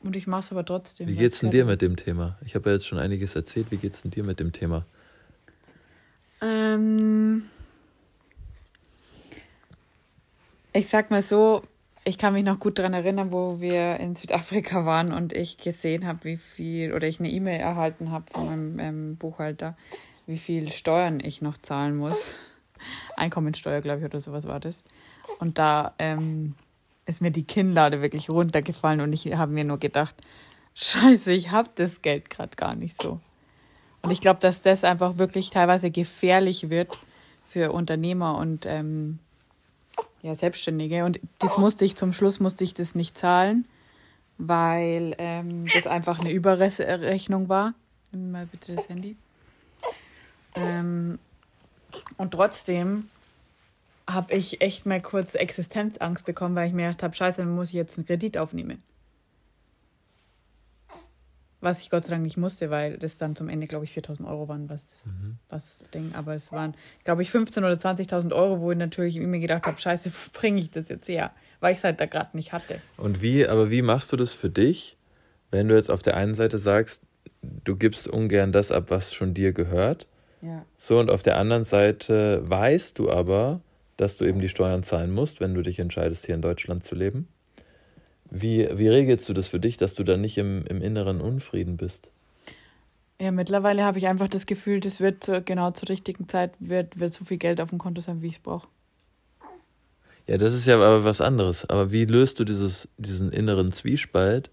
Und 0.00 0.16
ich 0.16 0.26
mache 0.26 0.40
es 0.40 0.50
aber 0.50 0.64
trotzdem. 0.64 1.06
Wie 1.06 1.14
geht's 1.14 1.40
denn 1.40 1.50
dir 1.50 1.66
mit 1.66 1.82
dem 1.82 1.94
Thema? 1.94 2.38
Ich 2.44 2.54
habe 2.54 2.70
ja 2.70 2.76
jetzt 2.76 2.86
schon 2.86 2.98
einiges 2.98 3.36
erzählt. 3.36 3.70
Wie 3.70 3.76
geht's 3.76 4.00
denn 4.00 4.10
dir 4.10 4.24
mit 4.24 4.40
dem 4.40 4.50
Thema? 4.50 4.86
Ähm, 6.40 7.50
ich 10.72 10.88
sag 10.88 11.10
mal 11.10 11.20
so, 11.20 11.62
ich 12.04 12.16
kann 12.16 12.32
mich 12.32 12.44
noch 12.44 12.58
gut 12.58 12.78
daran 12.78 12.94
erinnern, 12.94 13.30
wo 13.30 13.60
wir 13.60 14.00
in 14.00 14.16
Südafrika 14.16 14.86
waren 14.86 15.12
und 15.12 15.34
ich 15.34 15.58
gesehen 15.58 16.06
habe, 16.06 16.24
wie 16.24 16.38
viel, 16.38 16.94
oder 16.94 17.06
ich 17.06 17.20
eine 17.20 17.30
E-Mail 17.30 17.60
erhalten 17.60 18.10
habe 18.10 18.24
von 18.32 18.46
meinem 18.46 18.78
ähm, 18.78 19.16
Buchhalter, 19.16 19.76
wie 20.26 20.38
viel 20.38 20.72
Steuern 20.72 21.20
ich 21.20 21.42
noch 21.42 21.58
zahlen 21.58 21.94
muss. 21.94 22.40
Einkommensteuer, 23.18 23.82
glaube 23.82 23.98
ich, 23.98 24.06
oder 24.06 24.20
sowas 24.22 24.48
war 24.48 24.60
das. 24.60 24.82
Und 25.38 25.58
da 25.58 25.92
ähm, 25.98 26.54
ist 27.06 27.20
mir 27.20 27.30
die 27.30 27.44
Kinnlade 27.44 28.00
wirklich 28.00 28.30
runtergefallen 28.30 29.00
und 29.00 29.12
ich 29.12 29.34
habe 29.34 29.52
mir 29.52 29.64
nur 29.64 29.78
gedacht, 29.78 30.14
scheiße, 30.74 31.32
ich 31.32 31.50
habe 31.50 31.70
das 31.74 32.02
Geld 32.02 32.30
gerade 32.30 32.56
gar 32.56 32.74
nicht 32.74 33.00
so. 33.00 33.20
Und 34.02 34.10
ich 34.10 34.20
glaube, 34.20 34.40
dass 34.40 34.62
das 34.62 34.84
einfach 34.84 35.18
wirklich 35.18 35.50
teilweise 35.50 35.90
gefährlich 35.90 36.70
wird 36.70 36.98
für 37.46 37.72
Unternehmer 37.72 38.36
und 38.36 38.66
ähm, 38.66 39.18
ja, 40.22 40.34
Selbstständige. 40.34 41.04
Und 41.04 41.20
das 41.38 41.58
musste 41.58 41.84
ich 41.84 41.96
zum 41.96 42.12
Schluss 42.12 42.40
musste 42.40 42.64
ich 42.64 42.74
das 42.74 42.94
nicht 42.94 43.16
zahlen, 43.16 43.66
weil 44.38 45.14
ähm, 45.18 45.66
das 45.72 45.86
einfach 45.86 46.18
eine 46.18 46.32
Überrechnung 46.32 47.48
war. 47.48 47.74
Nimm 48.10 48.32
mal 48.32 48.46
bitte 48.46 48.74
das 48.74 48.88
Handy. 48.88 49.16
Ähm, 50.54 51.18
und 52.16 52.32
trotzdem 52.32 53.08
habe 54.12 54.34
ich 54.34 54.60
echt 54.60 54.86
mal 54.86 55.00
kurz 55.00 55.34
Existenzangst 55.34 56.24
bekommen, 56.24 56.54
weil 56.54 56.68
ich 56.68 56.74
mir 56.74 56.86
gedacht 56.86 57.02
habe, 57.02 57.14
scheiße, 57.14 57.38
dann 57.38 57.54
muss 57.54 57.68
ich 57.68 57.74
jetzt 57.74 57.98
einen 57.98 58.06
Kredit 58.06 58.38
aufnehmen. 58.38 58.82
Was 61.60 61.80
ich 61.80 61.90
Gott 61.90 62.04
sei 62.04 62.10
Dank 62.10 62.24
nicht 62.24 62.36
musste, 62.36 62.70
weil 62.70 62.98
das 62.98 63.18
dann 63.18 63.36
zum 63.36 63.48
Ende, 63.48 63.68
glaube 63.68 63.84
ich, 63.84 63.92
4000 63.92 64.28
Euro 64.28 64.48
waren, 64.48 64.68
was, 64.68 65.04
mhm. 65.06 65.36
was 65.48 65.84
Ding. 65.94 66.12
Aber 66.14 66.34
es 66.34 66.50
waren, 66.50 66.74
glaube 67.04 67.22
ich, 67.22 67.30
15.000 67.30 67.58
oder 67.58 67.74
20.000 67.74 68.34
Euro, 68.34 68.60
wo 68.60 68.72
ich 68.72 68.78
natürlich 68.78 69.16
mir 69.16 69.38
gedacht 69.38 69.66
habe, 69.66 69.80
scheiße, 69.80 70.10
wo 70.34 70.38
bringe 70.38 70.60
ich 70.60 70.70
das 70.70 70.88
jetzt 70.88 71.08
her? 71.08 71.30
Weil 71.60 71.72
ich 71.72 71.78
es 71.78 71.84
halt 71.84 72.00
da 72.00 72.06
gerade 72.06 72.36
nicht 72.36 72.52
hatte. 72.52 72.80
Und 72.96 73.22
wie, 73.22 73.46
aber 73.46 73.70
wie 73.70 73.82
machst 73.82 74.10
du 74.12 74.16
das 74.16 74.32
für 74.32 74.50
dich, 74.50 74.96
wenn 75.52 75.68
du 75.68 75.76
jetzt 75.76 75.90
auf 75.90 76.02
der 76.02 76.16
einen 76.16 76.34
Seite 76.34 76.58
sagst, 76.58 77.02
du 77.42 77.76
gibst 77.76 78.08
ungern 78.08 78.50
das 78.50 78.72
ab, 78.72 78.86
was 78.88 79.14
schon 79.14 79.32
dir 79.32 79.52
gehört? 79.52 80.08
Ja. 80.40 80.64
So, 80.76 80.98
und 80.98 81.10
auf 81.10 81.22
der 81.22 81.36
anderen 81.36 81.64
Seite 81.64 82.42
weißt 82.44 82.98
du 82.98 83.08
aber, 83.08 83.60
dass 83.96 84.16
du 84.16 84.24
eben 84.24 84.40
die 84.40 84.48
Steuern 84.48 84.82
zahlen 84.82 85.12
musst, 85.12 85.40
wenn 85.40 85.54
du 85.54 85.62
dich 85.62 85.78
entscheidest, 85.78 86.26
hier 86.26 86.34
in 86.34 86.42
Deutschland 86.42 86.84
zu 86.84 86.94
leben. 86.94 87.28
Wie, 88.30 88.68
wie 88.72 88.88
regelst 88.88 89.28
du 89.28 89.34
das 89.34 89.48
für 89.48 89.60
dich, 89.60 89.76
dass 89.76 89.94
du 89.94 90.04
dann 90.04 90.22
nicht 90.22 90.38
im, 90.38 90.64
im 90.66 90.80
inneren 90.80 91.20
Unfrieden 91.20 91.76
bist? 91.76 92.08
Ja, 93.20 93.30
mittlerweile 93.30 93.84
habe 93.84 93.98
ich 93.98 94.06
einfach 94.06 94.28
das 94.28 94.46
Gefühl, 94.46 94.80
das 94.80 94.98
wird 94.98 95.30
genau 95.44 95.70
zur 95.70 95.90
richtigen 95.90 96.28
Zeit, 96.28 96.52
wird, 96.58 96.98
wird 96.98 97.12
so 97.12 97.24
viel 97.24 97.36
Geld 97.36 97.60
auf 97.60 97.68
dem 97.68 97.78
Konto 97.78 98.00
sein, 98.00 98.22
wie 98.22 98.28
ich 98.28 98.34
es 98.34 98.38
brauche. 98.40 98.66
Ja, 100.26 100.38
das 100.38 100.54
ist 100.54 100.66
ja 100.66 100.76
aber 100.76 101.04
was 101.04 101.20
anderes. 101.20 101.68
Aber 101.68 101.92
wie 101.92 102.04
löst 102.04 102.40
du 102.40 102.44
dieses, 102.44 102.88
diesen 102.96 103.32
inneren 103.32 103.72
Zwiespalt, 103.72 104.50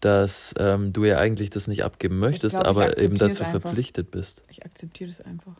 dass 0.00 0.54
ähm, 0.58 0.92
du 0.92 1.04
ja 1.04 1.18
eigentlich 1.18 1.50
das 1.50 1.66
nicht 1.66 1.84
abgeben 1.84 2.18
möchtest, 2.18 2.54
glaub, 2.54 2.66
aber 2.66 2.98
eben 2.98 3.16
dazu 3.16 3.44
verpflichtet 3.44 4.10
bist? 4.10 4.42
Ich 4.48 4.64
akzeptiere 4.64 5.08
das 5.08 5.20
einfach. 5.20 5.56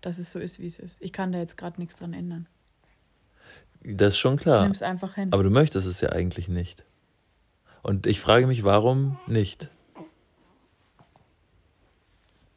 Dass 0.00 0.18
es 0.18 0.32
so 0.32 0.38
ist, 0.38 0.58
wie 0.58 0.66
es 0.66 0.78
ist. 0.78 1.00
Ich 1.00 1.12
kann 1.12 1.32
da 1.32 1.38
jetzt 1.38 1.56
gerade 1.56 1.80
nichts 1.80 1.96
dran 1.96 2.14
ändern. 2.14 2.46
Das 3.82 4.14
ist 4.14 4.18
schon 4.18 4.36
klar. 4.36 4.66
Ich 4.66 4.72
es 4.72 4.82
einfach 4.82 5.14
hin. 5.14 5.32
Aber 5.32 5.42
du 5.42 5.50
möchtest 5.50 5.86
es 5.86 6.00
ja 6.00 6.10
eigentlich 6.10 6.48
nicht. 6.48 6.84
Und 7.82 8.06
ich 8.06 8.20
frage 8.20 8.46
mich, 8.46 8.62
warum 8.64 9.18
nicht? 9.26 9.70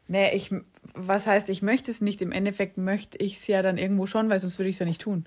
Nee, 0.07 0.35
ich, 0.35 0.53
was 0.93 1.25
heißt, 1.25 1.49
ich 1.49 1.61
möchte 1.61 1.89
es 1.89 2.01
nicht? 2.01 2.21
Im 2.21 2.31
Endeffekt 2.31 2.77
möchte 2.77 3.17
ich 3.17 3.37
es 3.37 3.47
ja 3.47 3.61
dann 3.61 3.77
irgendwo 3.77 4.05
schon, 4.05 4.29
weil 4.29 4.39
sonst 4.39 4.59
würde 4.59 4.69
ich 4.69 4.75
es 4.75 4.79
ja 4.79 4.85
nicht 4.85 5.01
tun. 5.01 5.25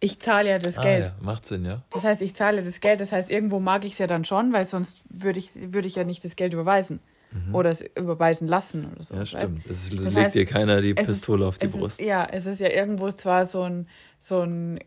Ich 0.00 0.20
zahle 0.20 0.48
ja 0.48 0.58
das 0.58 0.78
ah, 0.78 0.82
Geld. 0.82 1.06
Ja. 1.06 1.16
Macht 1.20 1.44
Sinn, 1.44 1.64
ja. 1.64 1.82
Das 1.90 2.04
heißt, 2.04 2.22
ich 2.22 2.34
zahle 2.34 2.62
das 2.62 2.80
Geld. 2.80 3.00
Das 3.00 3.12
heißt, 3.12 3.30
irgendwo 3.30 3.60
mag 3.60 3.84
ich 3.84 3.92
es 3.92 3.98
ja 3.98 4.06
dann 4.06 4.24
schon, 4.24 4.52
weil 4.52 4.64
sonst 4.64 5.04
würde 5.10 5.38
ich, 5.38 5.50
würde 5.72 5.88
ich 5.88 5.96
ja 5.96 6.04
nicht 6.04 6.24
das 6.24 6.36
Geld 6.36 6.54
überweisen. 6.54 7.00
Mhm. 7.30 7.54
Oder 7.54 7.70
es 7.70 7.82
überweisen 7.82 8.48
lassen 8.48 8.90
oder 8.92 9.04
so. 9.04 9.14
Ja, 9.14 9.26
stimmt. 9.26 9.66
Es 9.66 9.90
das 9.90 9.92
legt 9.92 10.16
heißt, 10.16 10.34
dir 10.34 10.46
keiner 10.46 10.80
die 10.80 10.94
Pistole 10.94 11.42
ist, 11.42 11.48
auf 11.48 11.58
die 11.58 11.66
Brust. 11.66 12.00
Ist, 12.00 12.06
ja, 12.06 12.24
es 12.24 12.46
ist 12.46 12.60
ja 12.60 12.70
irgendwo 12.70 13.10
zwar 13.10 13.44
so 13.44 13.62
ein, 13.62 13.86
so 14.18 14.40
ein 14.40 14.80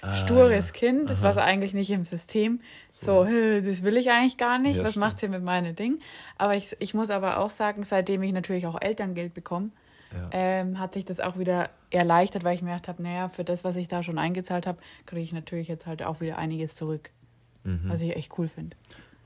ah, 0.00 0.14
stures. 0.14 0.72
Kind, 0.72 1.08
das 1.08 1.22
war 1.22 1.36
eigentlich 1.36 1.74
nicht 1.74 1.90
im 1.90 2.04
System. 2.04 2.60
So, 2.96 3.24
das 3.24 3.82
will 3.82 3.96
ich 3.96 4.10
eigentlich 4.10 4.36
gar 4.36 4.58
nicht. 4.58 4.78
Ja, 4.78 4.84
Was 4.84 4.96
macht 4.96 5.20
hier 5.20 5.28
mit 5.28 5.44
meinem 5.44 5.76
Ding? 5.76 6.00
Aber 6.38 6.56
ich, 6.56 6.74
ich 6.80 6.94
muss 6.94 7.10
aber 7.10 7.38
auch 7.38 7.50
sagen, 7.50 7.82
seitdem 7.84 8.22
ich 8.22 8.32
natürlich 8.32 8.66
auch 8.66 8.80
Elterngeld 8.80 9.34
bekomme, 9.34 9.70
ja. 10.12 10.28
ähm, 10.32 10.78
hat 10.78 10.94
sich 10.94 11.04
das 11.04 11.20
auch 11.20 11.38
wieder 11.38 11.70
erleichtert, 11.90 12.42
weil 12.42 12.54
ich 12.54 12.62
mir 12.62 12.70
gedacht 12.70 12.88
habe, 12.88 13.02
naja, 13.02 13.28
für 13.28 13.44
das, 13.44 13.64
was 13.64 13.76
ich 13.76 13.86
da 13.86 14.02
schon 14.02 14.18
eingezahlt 14.18 14.66
habe, 14.66 14.78
kriege 15.04 15.22
ich 15.22 15.32
natürlich 15.32 15.68
jetzt 15.68 15.86
halt 15.86 16.02
auch 16.02 16.20
wieder 16.20 16.38
einiges 16.38 16.74
zurück. 16.74 17.10
Mhm. 17.64 17.82
Was 17.84 18.00
ich 18.00 18.16
echt 18.16 18.36
cool 18.38 18.48
finde. 18.48 18.76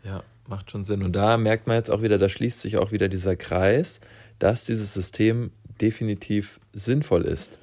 Ja, 0.02 0.22
macht 0.50 0.70
schon 0.70 0.84
Sinn. 0.84 1.02
Und 1.02 1.16
da 1.16 1.38
merkt 1.38 1.66
man 1.66 1.76
jetzt 1.76 1.90
auch 1.90 2.02
wieder, 2.02 2.18
da 2.18 2.28
schließt 2.28 2.60
sich 2.60 2.76
auch 2.76 2.92
wieder 2.92 3.08
dieser 3.08 3.36
Kreis, 3.36 4.00
dass 4.38 4.66
dieses 4.66 4.92
System 4.92 5.52
definitiv 5.80 6.60
sinnvoll 6.72 7.22
ist. 7.22 7.58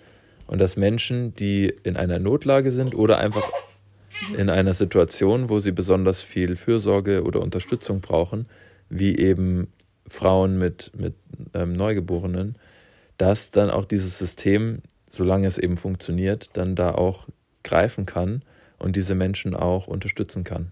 Und 0.48 0.60
dass 0.60 0.78
Menschen, 0.78 1.36
die 1.36 1.74
in 1.84 1.98
einer 1.98 2.20
Notlage 2.20 2.72
sind 2.72 2.96
oder 2.96 3.20
einfach 3.20 3.44
in 4.36 4.50
einer 4.50 4.74
Situation, 4.74 5.50
wo 5.50 5.60
sie 5.60 5.72
besonders 5.72 6.22
viel 6.22 6.56
Fürsorge 6.56 7.24
oder 7.24 7.42
Unterstützung 7.42 8.00
brauchen, 8.00 8.48
wie 8.90 9.18
eben 9.18 9.68
Frauen 10.08 10.58
mit, 10.58 10.92
mit 10.98 11.16
ähm, 11.54 11.74
Neugeborenen, 11.74 12.56
dass 13.18 13.52
dann 13.52 13.70
auch 13.70 13.86
dieses 13.86 14.18
System, 14.18 14.82
solange 15.10 15.48
es 15.48 15.58
eben 15.58 15.76
funktioniert, 15.76 16.50
dann 16.54 16.76
da 16.76 16.92
auch 16.92 17.28
greifen 17.64 18.06
kann 18.06 18.42
und 18.80 18.96
diese 18.96 19.16
Menschen 19.16 19.54
auch 19.54 19.88
unterstützen 19.88 20.46
kann. 20.46 20.72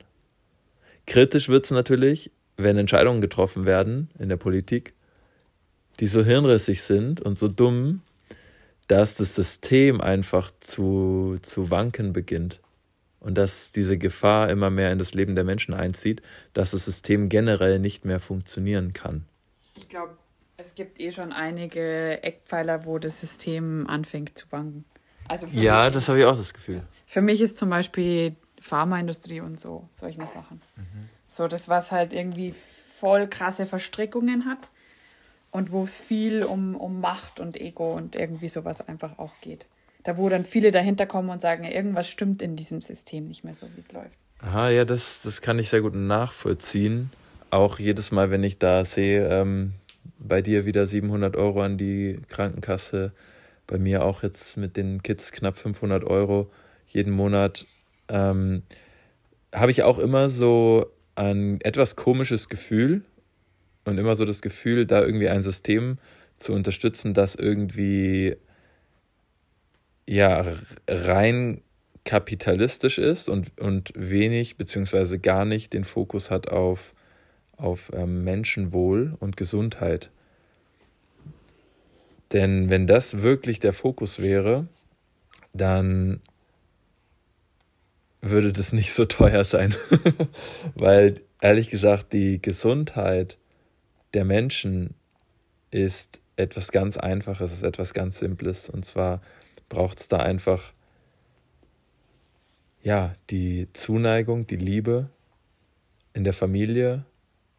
Kritisch 1.05 1.49
wird 1.49 1.65
es 1.65 1.71
natürlich, 1.71 2.31
wenn 2.57 2.77
Entscheidungen 2.77 3.21
getroffen 3.21 3.65
werden 3.65 4.09
in 4.17 4.29
der 4.29 4.37
Politik, 4.37 4.93
die 5.99 6.07
so 6.07 6.23
hirnrissig 6.23 6.81
sind 6.81 7.21
und 7.21 7.37
so 7.37 7.47
dumm, 7.47 8.01
dass 8.87 9.15
das 9.15 9.35
System 9.35 10.01
einfach 10.01 10.51
zu, 10.59 11.37
zu 11.41 11.71
wanken 11.71 12.13
beginnt 12.13 12.59
und 13.19 13.35
dass 13.35 13.71
diese 13.71 13.97
Gefahr 13.97 14.49
immer 14.49 14.69
mehr 14.69 14.91
in 14.91 14.99
das 14.99 15.13
Leben 15.13 15.35
der 15.35 15.43
Menschen 15.43 15.73
einzieht, 15.73 16.21
dass 16.53 16.71
das 16.71 16.85
System 16.85 17.29
generell 17.29 17.79
nicht 17.79 18.05
mehr 18.05 18.19
funktionieren 18.19 18.93
kann. 18.93 19.25
Ich 19.75 19.89
glaube, 19.89 20.15
es 20.57 20.75
gibt 20.75 20.99
eh 20.99 21.11
schon 21.11 21.31
einige 21.31 22.21
Eckpfeiler, 22.23 22.85
wo 22.85 22.99
das 22.99 23.19
System 23.19 23.87
anfängt 23.87 24.37
zu 24.37 24.45
wanken. 24.51 24.85
Also 25.27 25.47
ja, 25.51 25.89
das 25.89 26.07
habe 26.07 26.19
ich 26.19 26.25
auch 26.25 26.37
das 26.37 26.53
Gefühl. 26.53 26.83
Für 27.07 27.21
mich 27.21 27.41
ist 27.41 27.57
zum 27.57 27.69
Beispiel 27.69 28.35
Pharmaindustrie 28.61 29.41
und 29.41 29.59
so, 29.59 29.87
solche 29.91 30.25
Sachen. 30.25 30.61
Mhm. 30.75 31.09
So, 31.27 31.47
das, 31.47 31.69
was 31.69 31.91
halt 31.91 32.13
irgendwie 32.13 32.51
voll 32.51 33.27
krasse 33.27 33.65
Verstrickungen 33.65 34.45
hat 34.45 34.69
und 35.51 35.71
wo 35.71 35.83
es 35.83 35.95
viel 35.97 36.43
um, 36.43 36.75
um 36.75 37.01
Macht 37.01 37.39
und 37.39 37.59
Ego 37.59 37.93
und 37.93 38.15
irgendwie 38.15 38.47
sowas 38.47 38.87
einfach 38.87 39.19
auch 39.19 39.33
geht 39.41 39.67
da 40.05 40.17
wo 40.17 40.29
dann 40.29 40.45
viele 40.45 40.71
dahinter 40.71 41.07
kommen 41.07 41.29
und 41.29 41.41
sagen, 41.41 41.65
irgendwas 41.65 42.07
stimmt 42.07 42.41
in 42.41 42.55
diesem 42.55 42.79
System 42.79 43.25
nicht 43.25 43.43
mehr 43.43 43.55
so, 43.55 43.67
wie 43.75 43.79
es 43.79 43.91
läuft. 43.91 44.15
Aha, 44.39 44.69
ja, 44.69 44.85
das, 44.85 45.23
das 45.23 45.41
kann 45.41 45.57
ich 45.57 45.69
sehr 45.69 45.81
gut 45.81 45.95
nachvollziehen. 45.95 47.09
Auch 47.49 47.79
jedes 47.79 48.11
Mal, 48.11 48.29
wenn 48.29 48.43
ich 48.43 48.59
da 48.59 48.85
sehe, 48.85 49.27
ähm, 49.27 49.73
bei 50.19 50.43
dir 50.43 50.65
wieder 50.65 50.85
700 50.85 51.35
Euro 51.35 51.63
an 51.63 51.77
die 51.77 52.19
Krankenkasse, 52.29 53.13
bei 53.65 53.79
mir 53.79 54.05
auch 54.05 54.21
jetzt 54.21 54.57
mit 54.57 54.77
den 54.77 55.01
Kids 55.01 55.31
knapp 55.31 55.57
500 55.57 56.03
Euro 56.03 56.51
jeden 56.87 57.11
Monat, 57.11 57.65
ähm, 58.09 58.63
habe 59.53 59.71
ich 59.71 59.83
auch 59.83 59.99
immer 59.99 60.29
so 60.29 60.87
ein 61.15 61.61
etwas 61.61 61.95
komisches 61.95 62.49
Gefühl 62.49 63.03
und 63.85 63.97
immer 63.97 64.15
so 64.15 64.25
das 64.25 64.41
Gefühl, 64.41 64.85
da 64.85 65.01
irgendwie 65.01 65.29
ein 65.29 65.41
System 65.41 65.97
zu 66.37 66.53
unterstützen, 66.53 67.13
das 67.13 67.35
irgendwie 67.35 68.35
ja 70.07 70.45
rein 70.87 71.61
kapitalistisch 72.03 72.99
ist 72.99 73.29
und, 73.29 73.59
und 73.59 73.91
wenig 73.95 74.57
beziehungsweise 74.57 75.19
gar 75.19 75.45
nicht 75.45 75.73
den 75.73 75.83
Fokus 75.83 76.29
hat 76.29 76.49
auf, 76.49 76.93
auf 77.57 77.91
ähm, 77.93 78.23
Menschenwohl 78.23 79.15
und 79.19 79.37
Gesundheit. 79.37 80.11
Denn 82.31 82.69
wenn 82.69 82.85
das 82.85 83.21
wirklich 83.21 83.59
der 83.59 83.73
Fokus 83.73 84.19
wäre, 84.19 84.67
dann 85.53 86.21
würde 88.29 88.51
das 88.51 88.73
nicht 88.73 88.93
so 88.93 89.05
teuer 89.05 89.43
sein. 89.43 89.75
Weil 90.75 91.21
ehrlich 91.41 91.69
gesagt, 91.69 92.13
die 92.13 92.41
Gesundheit 92.41 93.37
der 94.13 94.25
Menschen 94.25 94.95
ist 95.71 96.21
etwas 96.35 96.71
ganz 96.71 96.97
Einfaches, 96.97 97.51
ist 97.51 97.63
etwas 97.63 97.93
ganz 97.93 98.19
Simples. 98.19 98.69
Und 98.69 98.85
zwar 98.85 99.21
braucht 99.69 99.99
es 99.99 100.07
da 100.07 100.17
einfach 100.17 100.73
ja, 102.81 103.15
die 103.31 103.67
Zuneigung, 103.73 104.45
die 104.45 104.57
Liebe 104.57 105.09
in 106.13 106.23
der 106.23 106.33
Familie 106.33 107.03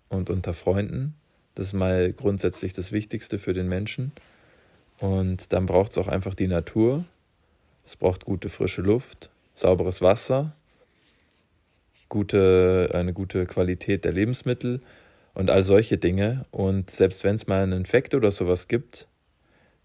und 0.08 0.30
unter 0.30 0.54
Freunden. 0.54 1.14
Das 1.56 1.68
ist 1.68 1.72
mal 1.72 2.12
grundsätzlich 2.12 2.72
das 2.74 2.92
Wichtigste 2.92 3.38
für 3.38 3.52
den 3.52 3.68
Menschen. 3.68 4.12
Und 4.98 5.52
dann 5.52 5.66
braucht 5.66 5.92
es 5.92 5.98
auch 5.98 6.08
einfach 6.08 6.34
die 6.34 6.46
Natur. 6.46 7.04
Es 7.84 7.96
braucht 7.96 8.24
gute 8.24 8.48
frische 8.48 8.82
Luft, 8.82 9.30
sauberes 9.56 10.00
Wasser, 10.02 10.54
gute, 12.08 12.90
eine 12.94 13.12
gute 13.12 13.46
Qualität 13.46 14.04
der 14.04 14.12
Lebensmittel 14.12 14.80
und 15.34 15.50
all 15.50 15.64
solche 15.64 15.98
Dinge. 15.98 16.46
Und 16.52 16.90
selbst 16.90 17.24
wenn 17.24 17.34
es 17.34 17.48
mal 17.48 17.62
einen 17.62 17.72
Infekt 17.72 18.14
oder 18.14 18.30
sowas 18.30 18.68
gibt, 18.68 19.08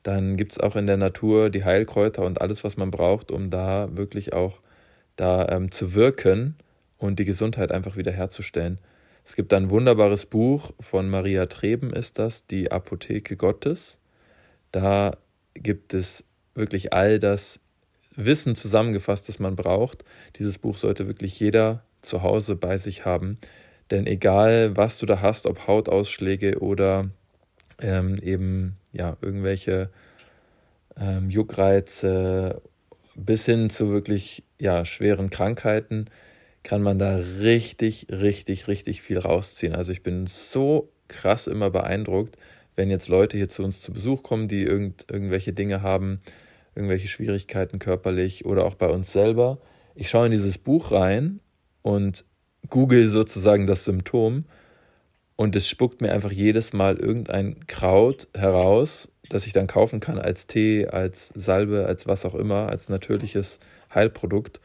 dann 0.03 0.37
gibt 0.37 0.53
es 0.53 0.59
auch 0.59 0.75
in 0.75 0.87
der 0.87 0.97
Natur 0.97 1.49
die 1.49 1.63
Heilkräuter 1.63 2.23
und 2.23 2.41
alles, 2.41 2.63
was 2.63 2.77
man 2.77 2.91
braucht, 2.91 3.31
um 3.31 3.49
da 3.49 3.89
wirklich 3.95 4.33
auch 4.33 4.59
da 5.15 5.47
ähm, 5.49 5.71
zu 5.71 5.93
wirken 5.95 6.55
und 6.97 7.19
die 7.19 7.25
Gesundheit 7.25 7.71
einfach 7.71 7.95
wieder 7.95 8.11
herzustellen. 8.11 8.79
Es 9.23 9.35
gibt 9.35 9.53
ein 9.53 9.69
wunderbares 9.69 10.25
Buch 10.25 10.71
von 10.79 11.09
Maria 11.09 11.45
Treben, 11.45 11.93
ist 11.93 12.19
das, 12.19 12.47
die 12.47 12.71
Apotheke 12.71 13.35
Gottes. 13.35 13.99
Da 14.71 15.17
gibt 15.53 15.93
es 15.93 16.25
wirklich 16.55 16.91
all 16.93 17.19
das 17.19 17.59
Wissen 18.15 18.55
zusammengefasst, 18.55 19.27
das 19.29 19.39
man 19.39 19.55
braucht. 19.55 20.03
Dieses 20.37 20.57
Buch 20.57 20.77
sollte 20.77 21.07
wirklich 21.07 21.39
jeder 21.39 21.83
zu 22.01 22.23
Hause 22.23 22.55
bei 22.55 22.77
sich 22.77 23.05
haben. 23.05 23.37
Denn 23.89 24.07
egal, 24.07 24.75
was 24.75 24.97
du 24.97 25.05
da 25.05 25.21
hast, 25.21 25.45
ob 25.45 25.67
Hautausschläge 25.67 26.59
oder 26.59 27.09
ähm, 27.79 28.17
eben 28.21 28.77
ja 28.91 29.17
irgendwelche 29.21 29.89
ähm, 30.97 31.29
Juckreize 31.29 32.61
bis 33.15 33.45
hin 33.45 33.69
zu 33.69 33.89
wirklich 33.89 34.43
ja 34.59 34.85
schweren 34.85 35.29
Krankheiten 35.29 36.05
kann 36.63 36.81
man 36.81 36.99
da 36.99 37.15
richtig, 37.15 38.07
richtig, 38.09 38.67
richtig 38.67 39.01
viel 39.01 39.17
rausziehen. 39.17 39.73
Also 39.73 39.91
ich 39.91 40.03
bin 40.03 40.27
so 40.27 40.91
krass 41.07 41.47
immer 41.47 41.69
beeindruckt, 41.69 42.37
wenn 42.75 42.89
jetzt 42.89 43.09
Leute 43.09 43.37
hier 43.37 43.49
zu 43.49 43.63
uns 43.63 43.81
zu 43.81 43.91
Besuch 43.91 44.23
kommen, 44.23 44.47
die 44.47 44.61
irgend, 44.63 45.05
irgendwelche 45.11 45.53
Dinge 45.53 45.81
haben, 45.81 46.19
irgendwelche 46.75 47.07
Schwierigkeiten 47.07 47.79
körperlich 47.79 48.45
oder 48.45 48.65
auch 48.65 48.75
bei 48.75 48.87
uns 48.87 49.11
selber. 49.11 49.59
Ich 49.95 50.09
schaue 50.09 50.27
in 50.27 50.31
dieses 50.31 50.57
Buch 50.57 50.91
rein 50.91 51.39
und 51.81 52.25
google 52.69 53.07
sozusagen 53.07 53.67
das 53.67 53.85
Symptom 53.85 54.45
und 55.41 55.55
es 55.55 55.67
spuckt 55.67 56.01
mir 56.01 56.11
einfach 56.13 56.31
jedes 56.31 56.71
Mal 56.71 56.97
irgendein 56.97 57.65
Kraut 57.65 58.27
heraus, 58.35 59.11
das 59.29 59.47
ich 59.47 59.53
dann 59.53 59.65
kaufen 59.65 59.99
kann 59.99 60.19
als 60.19 60.45
Tee, 60.45 60.87
als 60.87 61.29
Salbe, 61.29 61.87
als 61.87 62.05
was 62.05 62.25
auch 62.25 62.35
immer, 62.35 62.69
als 62.69 62.89
natürliches 62.89 63.59
Heilprodukt. 63.91 64.59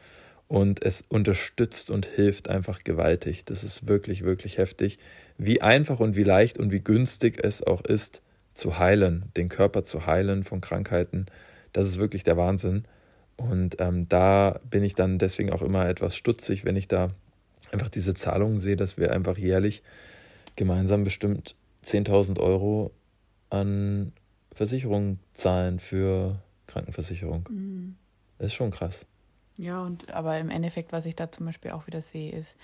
Und 0.47 0.85
es 0.85 1.03
unterstützt 1.09 1.89
und 1.89 2.05
hilft 2.05 2.47
einfach 2.47 2.83
gewaltig. 2.83 3.43
Das 3.43 3.63
ist 3.63 3.87
wirklich, 3.87 4.23
wirklich 4.23 4.59
heftig. 4.59 4.99
Wie 5.39 5.63
einfach 5.63 5.99
und 5.99 6.15
wie 6.15 6.23
leicht 6.23 6.59
und 6.59 6.71
wie 6.71 6.79
günstig 6.79 7.43
es 7.43 7.65
auch 7.65 7.83
ist, 7.83 8.21
zu 8.53 8.77
heilen, 8.77 9.31
den 9.35 9.49
Körper 9.49 9.83
zu 9.83 10.05
heilen 10.05 10.43
von 10.43 10.61
Krankheiten. 10.61 11.25
Das 11.73 11.87
ist 11.87 11.97
wirklich 11.97 12.23
der 12.23 12.37
Wahnsinn. 12.37 12.85
Und 13.35 13.79
ähm, 13.79 14.09
da 14.09 14.59
bin 14.69 14.83
ich 14.83 14.95
dann 14.95 15.19
deswegen 15.19 15.51
auch 15.51 15.61
immer 15.61 15.87
etwas 15.87 16.15
stutzig, 16.15 16.65
wenn 16.65 16.75
ich 16.75 16.87
da 16.87 17.11
einfach 17.71 17.89
diese 17.89 18.13
Zahlungen 18.13 18.59
sehe, 18.59 18.75
dass 18.75 18.97
wir 18.97 19.13
einfach 19.13 19.37
jährlich 19.37 19.83
gemeinsam 20.55 21.03
bestimmt 21.03 21.55
10.000 21.85 22.39
Euro 22.39 22.91
an 23.49 24.11
Versicherung 24.53 25.19
zahlen 25.33 25.79
für 25.79 26.39
Krankenversicherung. 26.65 27.47
Mhm. 27.49 27.95
Das 28.39 28.47
ist 28.47 28.53
schon 28.55 28.71
krass. 28.71 29.05
Ja, 29.57 29.81
und 29.81 30.11
aber 30.11 30.37
im 30.39 30.49
Endeffekt, 30.49 30.91
was 30.91 31.05
ich 31.05 31.15
da 31.15 31.31
zum 31.31 31.45
Beispiel 31.45 31.71
auch 31.71 31.87
wieder 31.87 32.01
sehe, 32.01 32.31
ist, 32.31 32.55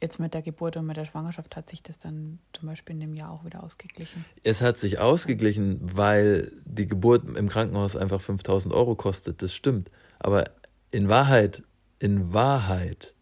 jetzt 0.00 0.18
mit 0.18 0.34
der 0.34 0.42
Geburt 0.42 0.76
und 0.76 0.86
mit 0.86 0.96
der 0.96 1.06
Schwangerschaft 1.06 1.56
hat 1.56 1.70
sich 1.70 1.82
das 1.82 1.98
dann 1.98 2.38
zum 2.52 2.68
Beispiel 2.68 2.94
in 2.94 3.00
dem 3.00 3.14
Jahr 3.14 3.30
auch 3.30 3.44
wieder 3.44 3.62
ausgeglichen. 3.62 4.24
Es 4.42 4.60
hat 4.60 4.78
sich 4.78 4.98
ausgeglichen, 4.98 5.80
weil 5.82 6.52
die 6.64 6.86
Geburt 6.86 7.24
im 7.36 7.48
Krankenhaus 7.48 7.96
einfach 7.96 8.20
5000 8.20 8.74
Euro 8.74 8.94
kostet, 8.94 9.42
das 9.42 9.54
stimmt. 9.54 9.90
Aber 10.18 10.50
in 10.90 11.08
Wahrheit, 11.08 11.62
in 11.98 12.32
Wahrheit, 12.32 13.14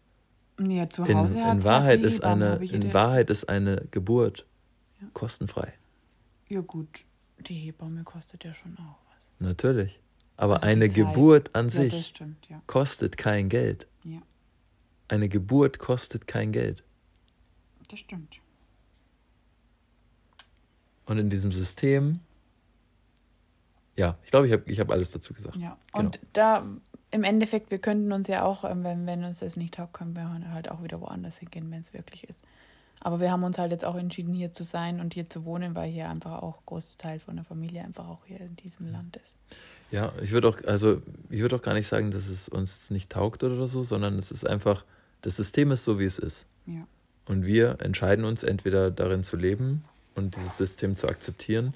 ja, 0.59 0.89
zu 0.89 1.03
Hause 1.07 1.39
in, 1.39 1.45
in 1.45 1.63
Wahrheit 1.63 2.01
ist 2.01 2.23
eine, 2.23 2.57
in 2.65 2.93
Wahrheit 2.93 3.29
ist 3.29 3.49
eine 3.49 3.87
Geburt 3.91 4.45
ja. 5.01 5.07
kostenfrei. 5.13 5.73
Ja 6.47 6.61
gut, 6.61 7.05
die 7.39 7.55
Hebamme 7.55 8.03
kostet 8.03 8.43
ja 8.43 8.53
schon 8.53 8.77
auch 8.77 8.99
was. 9.09 9.27
Natürlich. 9.39 9.99
Aber 10.37 10.55
also 10.55 10.65
eine 10.65 10.89
Geburt 10.89 11.55
an 11.55 11.67
ja, 11.67 11.71
sich 11.71 12.07
stimmt, 12.07 12.47
kostet 12.67 13.17
kein 13.17 13.49
Geld. 13.49 13.87
Ja. 14.03 14.21
Eine 15.07 15.29
Geburt 15.29 15.79
kostet 15.79 16.27
kein 16.27 16.51
Geld. 16.51 16.83
Das 17.89 17.99
stimmt. 17.99 18.39
Und 21.05 21.19
in 21.19 21.29
diesem 21.29 21.51
System, 21.51 22.19
ja, 23.95 24.17
ich 24.23 24.31
glaube, 24.31 24.47
ich 24.47 24.53
habe 24.53 24.63
ich 24.65 24.79
hab 24.79 24.89
alles 24.89 25.11
dazu 25.11 25.33
gesagt. 25.33 25.55
Ja, 25.57 25.77
genau. 25.91 26.05
und 26.05 26.19
da 26.33 26.65
im 27.11 27.23
Endeffekt, 27.23 27.71
wir 27.71 27.79
könnten 27.79 28.11
uns 28.11 28.27
ja 28.27 28.43
auch, 28.43 28.63
ähm, 28.63 28.83
wenn, 28.83 29.05
wenn 29.05 29.23
uns 29.23 29.39
das 29.39 29.55
nicht 29.55 29.75
taugt, 29.75 29.93
können 29.93 30.15
wir 30.15 30.51
halt 30.51 30.69
auch 30.69 30.83
wieder 30.83 30.99
woanders 30.99 31.37
hingehen, 31.37 31.69
wenn 31.71 31.79
es 31.79 31.93
wirklich 31.93 32.27
ist. 32.27 32.43
Aber 33.05 33.19
wir 33.19 33.31
haben 33.31 33.43
uns 33.43 33.59
halt 33.59 33.69
jetzt 33.71 33.85
auch 33.85 33.97
entschieden, 33.97 34.33
hier 34.33 34.51
zu 34.51 34.63
sein 34.63 34.99
und 34.99 35.13
hier 35.13 35.29
zu 35.29 35.45
wohnen, 35.45 35.75
weil 35.75 35.91
hier 35.91 36.09
einfach 36.09 36.41
auch 36.41 36.65
Großteil 36.65 37.19
von 37.19 37.35
der 37.35 37.45
Familie 37.45 37.83
einfach 37.83 38.07
auch 38.07 38.25
hier 38.25 38.41
in 38.41 38.55
diesem 38.55 38.91
Land 38.91 39.17
ist. 39.17 39.37
Ja, 39.91 40.11
ich 40.23 40.31
würde 40.31 40.47
auch, 40.47 40.63
also 40.63 41.03
ich 41.29 41.39
würde 41.39 41.55
auch 41.55 41.61
gar 41.61 41.75
nicht 41.75 41.85
sagen, 41.85 42.09
dass 42.09 42.27
es 42.27 42.49
uns 42.49 42.89
nicht 42.89 43.11
taugt 43.11 43.43
oder 43.43 43.67
so, 43.67 43.83
sondern 43.83 44.17
es 44.17 44.31
ist 44.31 44.47
einfach, 44.47 44.83
das 45.21 45.35
System 45.35 45.69
ist 45.69 45.83
so, 45.83 45.99
wie 45.99 46.05
es 46.05 46.17
ist. 46.17 46.47
Ja. 46.65 46.87
Und 47.27 47.45
wir 47.45 47.77
entscheiden 47.79 48.25
uns 48.25 48.41
entweder 48.41 48.89
darin 48.89 49.21
zu 49.21 49.37
leben 49.37 49.85
und 50.15 50.35
dieses 50.35 50.57
System 50.57 50.95
zu 50.95 51.07
akzeptieren 51.07 51.75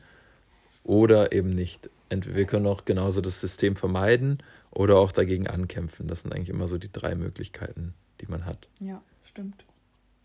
oder 0.84 1.32
eben 1.32 1.54
nicht. 1.54 1.92
Entweder 2.10 2.38
wir 2.38 2.46
können 2.46 2.66
auch 2.66 2.86
genauso 2.86 3.22
das 3.22 3.40
System 3.40 3.76
vermeiden 3.76 4.40
oder 4.72 4.98
auch 4.98 5.12
dagegen 5.12 5.46
ankämpfen. 5.46 6.08
Das 6.08 6.22
sind 6.22 6.34
eigentlich 6.34 6.50
immer 6.50 6.68
so 6.68 6.80
die 6.80 6.92
drei 6.92 7.14
Möglichkeiten, 7.14 7.94
die 8.20 8.26
man 8.26 8.46
hat. 8.46 8.68
Ja, 8.80 9.04
stimmt. 9.24 9.64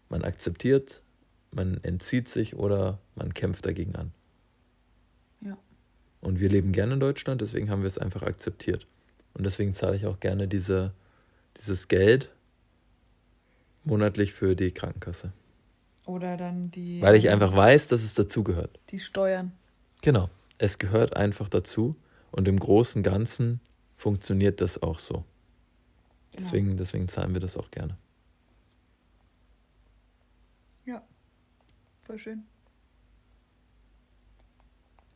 Man 0.09 0.25
akzeptiert, 0.25 1.03
man 1.51 1.79
entzieht 1.83 2.29
sich 2.29 2.57
oder 2.57 2.99
man 3.15 3.35
kämpft 3.35 3.67
dagegen 3.67 3.97
an. 3.97 4.13
Ja. 5.41 5.57
Und 6.21 6.41
wir 6.41 6.49
leben 6.49 6.73
gerne 6.73 6.95
in 6.95 7.01
Deutschland, 7.01 7.41
deswegen 7.41 7.71
haben 7.71 7.83
wir 7.83 7.89
es 7.89 7.99
einfach 7.99 8.23
akzeptiert. 8.23 8.87
Und 9.35 9.45
deswegen 9.45 9.75
zahle 9.75 9.97
ich 9.97 10.07
auch 10.07 10.21
gerne 10.21 10.49
diese, 10.49 10.93
dieses 11.59 11.89
Geld 11.89 12.31
monatlich 13.85 14.33
für 14.33 14.55
die 14.55 14.71
Krankenkasse. 14.71 15.33
Oder 16.07 16.37
dann 16.37 16.71
die. 16.71 17.01
Weil 17.01 17.17
ich 17.17 17.31
einfach 17.31 17.55
weiß, 17.55 17.89
dass 17.89 18.03
es 18.03 18.15
dazugehört. 18.15 18.79
Die 18.91 18.99
Steuern. 18.99 19.53
Genau. 20.03 20.29
Es 20.59 20.79
gehört 20.79 21.17
einfach 21.17 21.49
dazu. 21.49 21.97
Und 22.31 22.49
im 22.49 22.59
Großen 22.59 23.01
und 23.01 23.03
Ganzen 23.05 23.61
funktioniert 23.97 24.61
das 24.61 24.83
auch 24.83 24.99
so. 24.99 25.25
Deswegen, 26.37 26.71
ja. 26.71 26.75
deswegen 26.77 27.09
zahlen 27.09 27.33
wir 27.33 27.41
das 27.41 27.57
auch 27.57 27.71
gerne. 27.71 27.97
Voll 32.07 32.19
schön. 32.19 32.45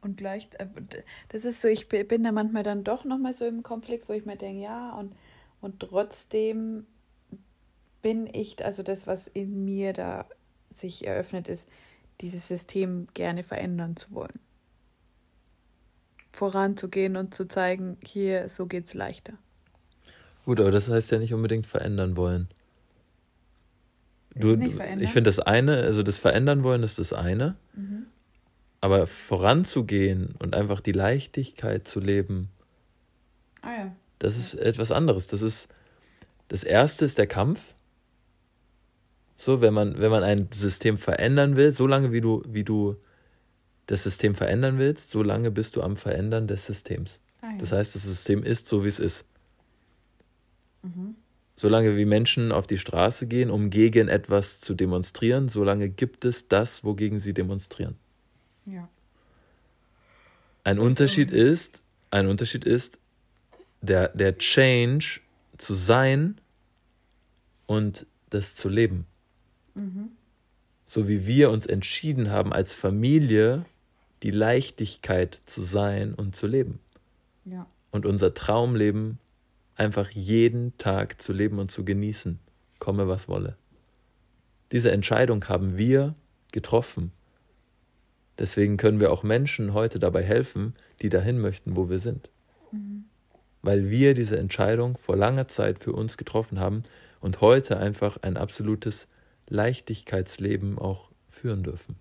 Und 0.01 0.17
gleich, 0.17 0.49
äh, 0.59 0.67
das 1.29 1.45
ist 1.45 1.61
so, 1.61 1.69
ich 1.69 1.89
bin 1.89 2.23
da 2.23 2.33
manchmal 2.33 2.63
dann 2.63 2.85
doch 2.85 3.05
nochmal 3.05 3.35
so 3.35 3.45
im 3.45 3.63
Konflikt, 3.63 4.09
wo 4.09 4.13
ich 4.13 4.25
mir 4.25 4.37
denke, 4.37 4.63
ja, 4.63 4.95
und, 4.95 5.15
und 5.61 5.81
trotzdem 5.81 6.87
bin 8.01 8.33
ich, 8.33 8.65
also 8.65 8.83
das, 8.83 9.07
was 9.07 9.27
in 9.27 9.65
mir 9.65 9.93
da 9.93 10.27
sich 10.71 11.07
eröffnet, 11.07 11.49
ist, 11.49 11.69
dieses 12.21 12.49
System 12.49 13.09
gerne 13.15 13.43
verändern 13.43 13.97
zu 13.97 14.13
wollen. 14.13 14.41
Voranzugehen 16.33 17.17
und 17.17 17.35
zu 17.35 17.49
zeigen, 17.49 17.97
hier, 18.05 18.49
so 18.49 18.67
geht's 18.67 18.95
leichter. 18.95 19.35
Gut, 20.45 20.61
aber 20.61 20.71
das 20.71 20.89
heißt 20.89 21.11
ja 21.11 21.19
nicht 21.19 21.35
unbedingt 21.35 21.67
verändern 21.67 22.17
wollen. 22.17 22.49
Du, 24.39 24.55
ich 24.55 25.11
finde 25.11 25.29
das 25.29 25.41
eine, 25.41 25.79
also 25.79 26.03
das 26.03 26.19
Verändern 26.19 26.63
wollen 26.63 26.83
ist 26.83 26.99
das 26.99 27.13
eine, 27.13 27.57
mhm. 27.75 28.07
aber 28.81 29.07
voranzugehen 29.07 30.35
und 30.39 30.55
einfach 30.55 30.81
die 30.81 30.93
Leichtigkeit 30.93 31.89
zu 31.89 32.01
leben, 32.01 32.49
ah, 33.63 33.71
ja. 33.71 33.93
das 34.19 34.39
ist 34.39 34.55
etwas 34.55 34.93
anderes. 34.93 35.27
Das 35.27 35.43
ist, 35.43 35.69
das 36.49 36.65
erste 36.65 37.05
ist 37.05 37.19
der 37.19 37.27
Kampf. 37.27 37.75
So, 39.37 39.61
wenn 39.61 39.75
man, 39.75 40.01
wenn 40.01 40.11
man 40.11 40.25
ein 40.25 40.49
System 40.53 40.99
verändern 40.99 41.57
will, 41.57 41.73
so 41.73 41.87
lange 41.87 42.13
wie 42.13 42.21
du, 42.21 42.43
wie 42.49 42.65
du 42.65 42.97
das 43.87 44.03
System 44.03 44.35
verändern 44.35 44.79
willst, 44.79 45.11
so 45.11 45.23
lange 45.23 45.51
bist 45.51 45.77
du 45.77 45.83
am 45.83 45.97
Verändern 45.97 46.47
des 46.47 46.67
Systems. 46.67 47.21
Ah, 47.41 47.51
ja. 47.53 47.59
Das 47.59 47.73
heißt, 47.73 47.95
das 47.95 48.03
System 48.03 48.43
ist 48.43 48.67
so, 48.67 48.85
wie 48.85 48.89
es 48.89 48.99
ist. 48.99 49.25
Mhm. 50.83 51.17
Solange 51.61 51.97
wie 51.97 52.05
Menschen 52.05 52.53
auf 52.53 52.69
die 52.69 52.79
Straße 52.79 53.27
gehen, 53.27 53.51
um 53.51 53.69
gegen 53.69 54.07
etwas 54.07 54.61
zu 54.61 54.75
demonstrieren, 54.75 55.49
solange 55.49 55.89
gibt 55.89 56.25
es 56.25 56.47
das, 56.47 56.85
wogegen 56.85 57.19
sie 57.19 57.35
demonstrieren. 57.35 57.97
Ja. 58.65 58.89
Ein 60.63 60.79
Unterschied 60.79 61.33
ist, 61.33 61.83
ein 62.13 62.29
Unterschied 62.29 62.65
ist, 62.65 63.01
der, 63.81 64.11
der 64.11 64.39
Change 64.39 65.19
zu 65.57 65.75
sein 65.75 66.41
und 67.67 68.07
das 68.31 68.55
zu 68.55 68.69
leben. 68.69 69.05
Mhm. 69.75 70.11
So 70.87 71.09
wie 71.09 71.27
wir 71.27 71.51
uns 71.51 71.67
entschieden 71.67 72.31
haben, 72.31 72.53
als 72.53 72.73
Familie 72.73 73.65
die 74.23 74.31
Leichtigkeit 74.31 75.41
zu 75.45 75.63
sein 75.63 76.15
und 76.15 76.37
zu 76.37 76.47
leben. 76.47 76.79
Ja. 77.45 77.67
Und 77.91 78.07
unser 78.07 78.33
Traumleben 78.33 79.19
einfach 79.79 80.11
jeden 80.11 80.77
Tag 80.79 81.21
zu 81.23 81.33
leben 81.33 81.59
und 81.59 81.71
zu 81.71 81.85
genießen, 81.85 82.39
komme 82.79 83.09
was 83.09 83.29
wolle. 83.29 83.57
Diese 84.73 84.91
Entscheidung 84.91 85.45
haben 85.49 85.79
wir 85.79 86.15
getroffen. 86.53 87.13
Deswegen 88.39 88.77
können 88.77 89.01
wir 89.01 89.11
auch 89.13 89.23
Menschen 89.23 89.73
heute 89.75 89.99
dabei 89.99 90.23
helfen, 90.23 90.75
die 91.01 91.09
dahin 91.09 91.39
möchten, 91.39 91.77
wo 91.77 91.89
wir 91.89 91.99
sind. 91.99 92.29
Mhm. 92.71 93.05
Weil 93.63 93.91
wir 93.91 94.15
diese 94.15 94.39
Entscheidung 94.39 94.97
vor 94.97 95.17
langer 95.17 95.49
Zeit 95.49 95.79
für 95.79 95.93
uns 95.93 96.17
getroffen 96.17 96.61
haben 96.61 96.83
und 97.21 97.41
heute 97.41 97.79
einfach 97.79 98.19
ein 98.23 98.37
absolutes 98.37 99.09
Leichtigkeitsleben 99.49 100.79
auch 100.79 101.11
führen 101.29 101.63
dürfen. 101.63 101.97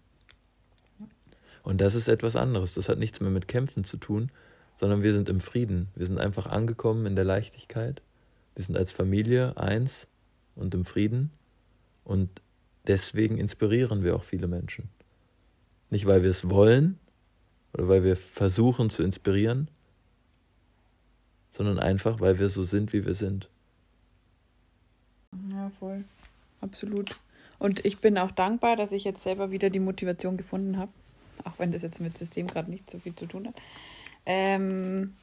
Und 1.64 1.82
das 1.82 1.96
ist 1.96 2.08
etwas 2.08 2.36
anderes. 2.36 2.76
Das 2.76 2.90
hat 2.90 3.00
nichts 3.00 3.20
mehr 3.20 3.32
mit 3.32 3.48
Kämpfen 3.48 3.84
zu 3.84 3.98
tun, 3.98 4.32
sondern 4.78 5.04
wir 5.04 5.14
sind 5.14 5.28
im 5.28 5.42
Frieden. 5.42 5.90
Wir 5.96 6.06
sind 6.06 6.20
einfach 6.20 6.46
angekommen 6.46 7.06
in 7.06 7.16
der 7.16 7.26
Leichtigkeit. 7.26 8.02
Wir 8.56 8.64
sind 8.64 8.78
als 8.78 8.92
Familie 8.92 9.58
eins 9.58 10.08
und 10.56 10.74
im 10.74 10.86
Frieden. 10.86 11.32
Und 12.04 12.30
deswegen 12.86 13.38
inspirieren 13.38 14.04
wir 14.04 14.16
auch 14.16 14.24
viele 14.24 14.48
Menschen. 14.48 14.90
Nicht, 15.90 16.06
weil 16.06 16.24
wir 16.24 16.30
es 16.30 16.50
wollen 16.50 16.98
oder 17.74 17.88
weil 17.88 18.04
wir 18.04 18.16
versuchen 18.16 18.90
zu 18.90 19.04
inspirieren, 19.04 19.68
sondern 21.52 21.80
einfach, 21.80 22.20
weil 22.20 22.40
wir 22.40 22.50
so 22.50 22.64
sind, 22.64 22.94
wie 22.94 23.06
wir 23.06 23.16
sind. 23.16 23.50
Ja, 25.52 25.72
voll. 25.80 26.04
Absolut. 26.62 27.16
Und 27.60 27.84
ich 27.86 27.98
bin 28.00 28.18
auch 28.18 28.32
dankbar, 28.32 28.76
dass 28.76 28.92
ich 28.92 29.04
jetzt 29.04 29.24
selber 29.24 29.50
wieder 29.52 29.70
die 29.70 29.80
Motivation 29.80 30.38
gefunden 30.38 30.78
habe, 30.78 30.92
auch 31.44 31.58
wenn 31.58 31.72
das 31.72 31.82
jetzt 31.82 32.00
mit 32.00 32.18
System 32.18 32.48
gerade 32.48 32.70
nicht 32.70 32.90
so 32.90 33.00
viel 33.00 33.16
zu 33.16 33.26
tun 33.26 33.48
hat, 33.48 33.56
ähm, 34.28 35.16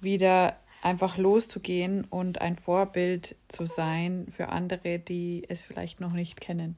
wieder 0.00 0.56
einfach 0.82 1.18
loszugehen 1.18 2.04
und 2.04 2.40
ein 2.40 2.56
Vorbild 2.56 3.36
zu 3.48 3.66
sein 3.66 4.26
für 4.30 4.48
andere, 4.48 4.98
die 4.98 5.44
es 5.48 5.64
vielleicht 5.64 6.00
noch 6.00 6.12
nicht 6.12 6.40
kennen, 6.40 6.76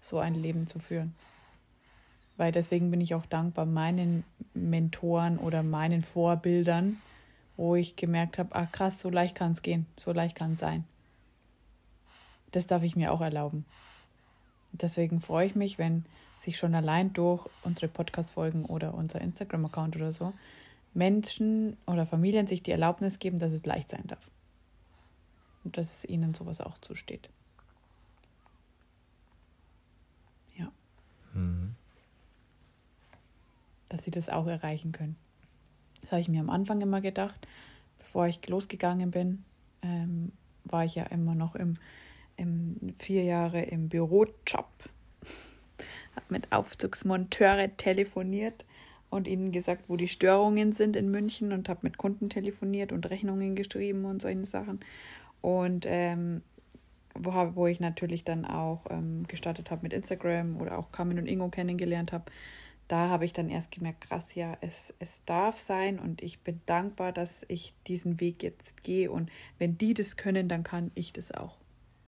so 0.00 0.18
ein 0.18 0.34
Leben 0.34 0.66
zu 0.66 0.78
führen. 0.78 1.14
weil 2.36 2.52
deswegen 2.52 2.92
bin 2.92 3.00
ich 3.00 3.14
auch 3.14 3.26
dankbar 3.26 3.66
meinen 3.66 4.24
Mentoren 4.54 5.38
oder 5.38 5.64
meinen 5.64 6.02
Vorbildern, 6.02 6.98
wo 7.56 7.74
ich 7.74 7.96
gemerkt 7.96 8.38
habe, 8.38 8.50
ach 8.52 8.70
krass, 8.70 9.00
so 9.00 9.10
leicht 9.10 9.34
kann 9.34 9.52
es 9.52 9.62
gehen, 9.62 9.86
so 9.98 10.12
leicht 10.12 10.36
kann 10.36 10.52
es 10.52 10.60
sein. 10.60 10.84
Das 12.52 12.68
darf 12.68 12.84
ich 12.84 12.94
mir 12.94 13.12
auch 13.12 13.20
erlauben. 13.20 13.64
Deswegen 14.70 15.20
freue 15.20 15.46
ich 15.46 15.56
mich, 15.56 15.78
wenn 15.78 16.04
sich 16.38 16.56
schon 16.56 16.76
allein 16.76 17.12
durch 17.12 17.44
unsere 17.64 17.88
Podcast-Folgen 17.88 18.64
oder 18.64 18.94
unser 18.94 19.20
Instagram-Account 19.20 19.96
oder 19.96 20.12
so 20.12 20.32
Menschen 20.98 21.76
oder 21.86 22.06
Familien 22.06 22.48
sich 22.48 22.62
die 22.62 22.72
Erlaubnis 22.72 23.20
geben, 23.20 23.38
dass 23.38 23.52
es 23.52 23.64
leicht 23.64 23.88
sein 23.88 24.06
darf. 24.08 24.30
Und 25.62 25.78
dass 25.78 25.98
es 25.98 26.04
ihnen 26.04 26.34
sowas 26.34 26.60
auch 26.60 26.76
zusteht. 26.78 27.30
Ja. 30.56 30.72
Mhm. 31.34 31.76
Dass 33.88 34.02
sie 34.02 34.10
das 34.10 34.28
auch 34.28 34.48
erreichen 34.48 34.90
können. 34.90 35.16
Das 36.02 36.10
habe 36.10 36.20
ich 36.20 36.28
mir 36.28 36.40
am 36.40 36.50
Anfang 36.50 36.80
immer 36.80 37.00
gedacht. 37.00 37.46
Bevor 37.98 38.26
ich 38.26 38.46
losgegangen 38.48 39.12
bin, 39.12 39.44
ähm, 39.82 40.32
war 40.64 40.84
ich 40.84 40.96
ja 40.96 41.04
immer 41.04 41.36
noch 41.36 41.54
im, 41.54 41.76
im 42.36 42.94
vier 42.98 43.22
Jahre 43.22 43.62
im 43.62 43.88
Bürojob. 43.88 44.68
habe 46.16 46.26
mit 46.28 46.50
Aufzugsmonteure 46.50 47.76
telefoniert 47.76 48.64
und 49.10 49.28
ihnen 49.28 49.52
gesagt, 49.52 49.84
wo 49.88 49.96
die 49.96 50.08
Störungen 50.08 50.72
sind 50.72 50.96
in 50.96 51.10
München 51.10 51.52
und 51.52 51.68
habe 51.68 51.80
mit 51.82 51.98
Kunden 51.98 52.28
telefoniert 52.28 52.92
und 52.92 53.08
Rechnungen 53.08 53.54
geschrieben 53.54 54.04
und 54.04 54.22
solche 54.22 54.44
Sachen. 54.44 54.80
Und 55.40 55.86
ähm, 55.88 56.42
wo, 57.14 57.32
wo 57.54 57.66
ich 57.66 57.80
natürlich 57.80 58.24
dann 58.24 58.44
auch 58.44 58.84
ähm, 58.90 59.24
gestartet 59.26 59.70
habe 59.70 59.82
mit 59.82 59.92
Instagram 59.92 60.60
oder 60.60 60.78
auch 60.78 60.92
Carmen 60.92 61.18
und 61.18 61.26
Ingo 61.26 61.48
kennengelernt 61.48 62.12
habe, 62.12 62.30
da 62.88 63.10
habe 63.10 63.26
ich 63.26 63.34
dann 63.34 63.50
erst 63.50 63.70
gemerkt, 63.70 64.02
krass, 64.02 64.34
ja, 64.34 64.56
es, 64.62 64.94
es 64.98 65.22
darf 65.26 65.58
sein 65.58 65.98
und 65.98 66.22
ich 66.22 66.40
bin 66.40 66.60
dankbar, 66.64 67.12
dass 67.12 67.44
ich 67.48 67.74
diesen 67.86 68.18
Weg 68.18 68.42
jetzt 68.42 68.82
gehe 68.82 69.10
und 69.10 69.30
wenn 69.58 69.76
die 69.76 69.92
das 69.92 70.16
können, 70.16 70.48
dann 70.48 70.62
kann 70.62 70.90
ich 70.94 71.12
das 71.12 71.30
auch. 71.32 71.57